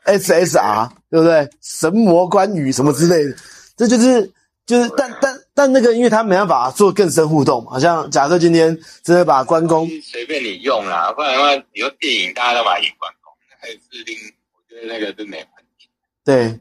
[0.06, 1.50] ，SSR 对不对？
[1.62, 3.36] 神魔关羽什么之类的，
[3.76, 4.32] 这就是
[4.66, 7.72] 就是，但但但那个，因为他没办法做更深互动嘛。
[7.72, 14.16] 好像假设今天真的把关公，随便你用啦，不然的话，你说电影大家都把演关公，还有制定，
[14.54, 15.46] 我觉得那个真没问
[15.78, 15.88] 题。
[16.26, 16.60] 对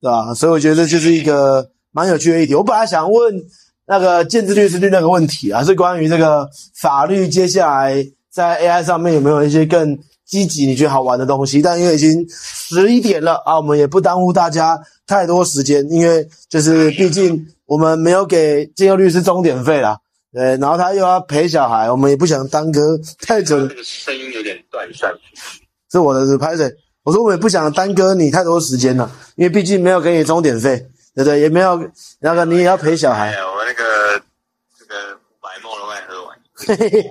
[0.00, 0.34] 对吧？
[0.34, 2.54] 所以我觉得这就是一个蛮有趣的议题。
[2.54, 3.34] 我本来想问
[3.86, 11.62] 那个建制律师的那个问题啊，是关于这个法律接下来在 AI 上面有没有一些更积极、你觉得好玩的东西？
[11.62, 19.96] 但因为已经十一点了啊，我们也不耽误大家太多时间，因为就是毕竟我们没有给建佑律师钟点费啦，
[20.32, 23.68] 对，然后他又要陪小孩，我们也不想耽搁太久。
[23.68, 25.62] 这个声音有点断断续续。
[25.92, 26.68] 是我的是拍谁？
[27.04, 31.40] 我说我也不想耽搁你太多时间了，因为毕竟没有给你钟点费，对不对？
[31.40, 31.90] 也没有
[32.20, 33.30] 那个你也要陪小孩。
[33.30, 34.22] 哎呀，我那个
[34.76, 36.38] 这个五百梦都快喝完。
[36.54, 37.10] 嘿嘿嘿，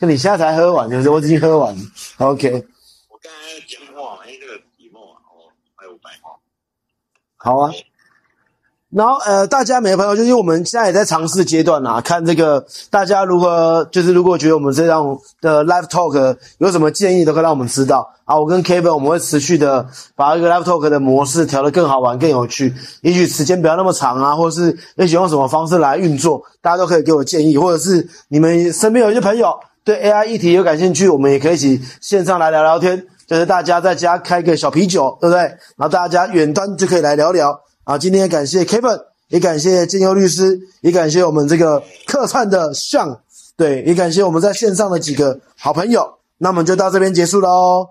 [0.00, 1.80] 那你现在才喝完，就是我已经喝完了。
[2.18, 2.66] OK，
[3.08, 6.32] 我刚才在讲话嘛，因为这个题目啊，哦，还有五百梦。
[7.36, 7.72] 好啊。
[8.94, 18.38] 然后呃，大家每个朋友，就是我们现在也在尝试阶段啊，看这个大家如何，就是如果觉得我们这样的 live talk 有什么建议，都可以让我们知道啊。
[18.38, 19.84] 我跟 Kevin 我们会持续的
[20.14, 35.40] 把这个 live talk 的模式调得更好玩、更有趣，也许时间不要那么长啊，或者是也许用什么方式来运作，大家都可以给我建议，或者是你们身边有一些朋友对 AI 议题有感兴趣，我们也可以一起线上来聊聊天，就是大家在家开个小啤酒，对不对？
[35.40, 37.58] 然后大家远端就可以来聊聊。
[37.84, 43.20] 啊，今天感谢 Kevin，也感谢金优律师，也感谢我们这个客串的向，
[43.56, 46.18] 对，也感谢我们在线上的几个好朋友。
[46.38, 47.86] 那我们就到这边结束喽。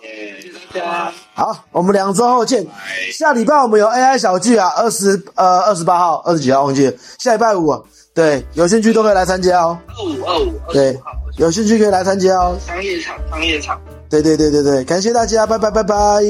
[0.00, 1.12] 谢谢大家。
[1.34, 2.66] 好，我们两周后见。
[3.12, 7.82] 下礼拜我们有 AI 小聚啊，二十呃二十八号、二十几号忘记了，下礼拜五啊，
[8.14, 9.78] 对，有兴趣都可以来参加哦。
[9.88, 10.98] 二五二五对，
[11.36, 12.56] 有兴趣可以来参加哦。
[12.66, 13.80] 商业场商业场，
[14.22, 16.22] 对对对对对，感谢大家，拜拜拜拜。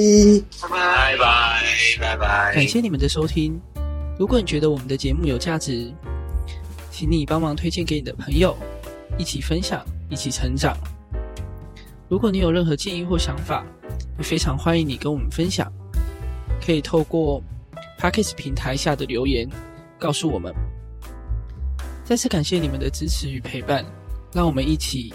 [0.62, 1.16] 拜拜。
[1.16, 1.62] 拜拜
[2.00, 2.54] 拜拜。
[2.54, 3.60] 感谢你们的收听。
[4.18, 5.92] 如果你觉得我们的节目有价值，
[6.90, 8.56] 请你帮忙推荐给你的朋友，
[9.18, 10.76] 一起分享，一起成长。
[12.08, 13.64] 如果你有任何建议或想法，
[14.18, 15.70] 也非常欢迎你跟我们分享，
[16.64, 17.42] 可以透过
[17.98, 19.48] p a c k e s 平台下的留言
[19.98, 20.54] 告诉我们。
[22.04, 23.84] 再次感谢你们的支持与陪伴，
[24.32, 25.12] 让我们一起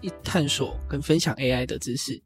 [0.00, 2.20] 一探索跟分享 AI 的知识。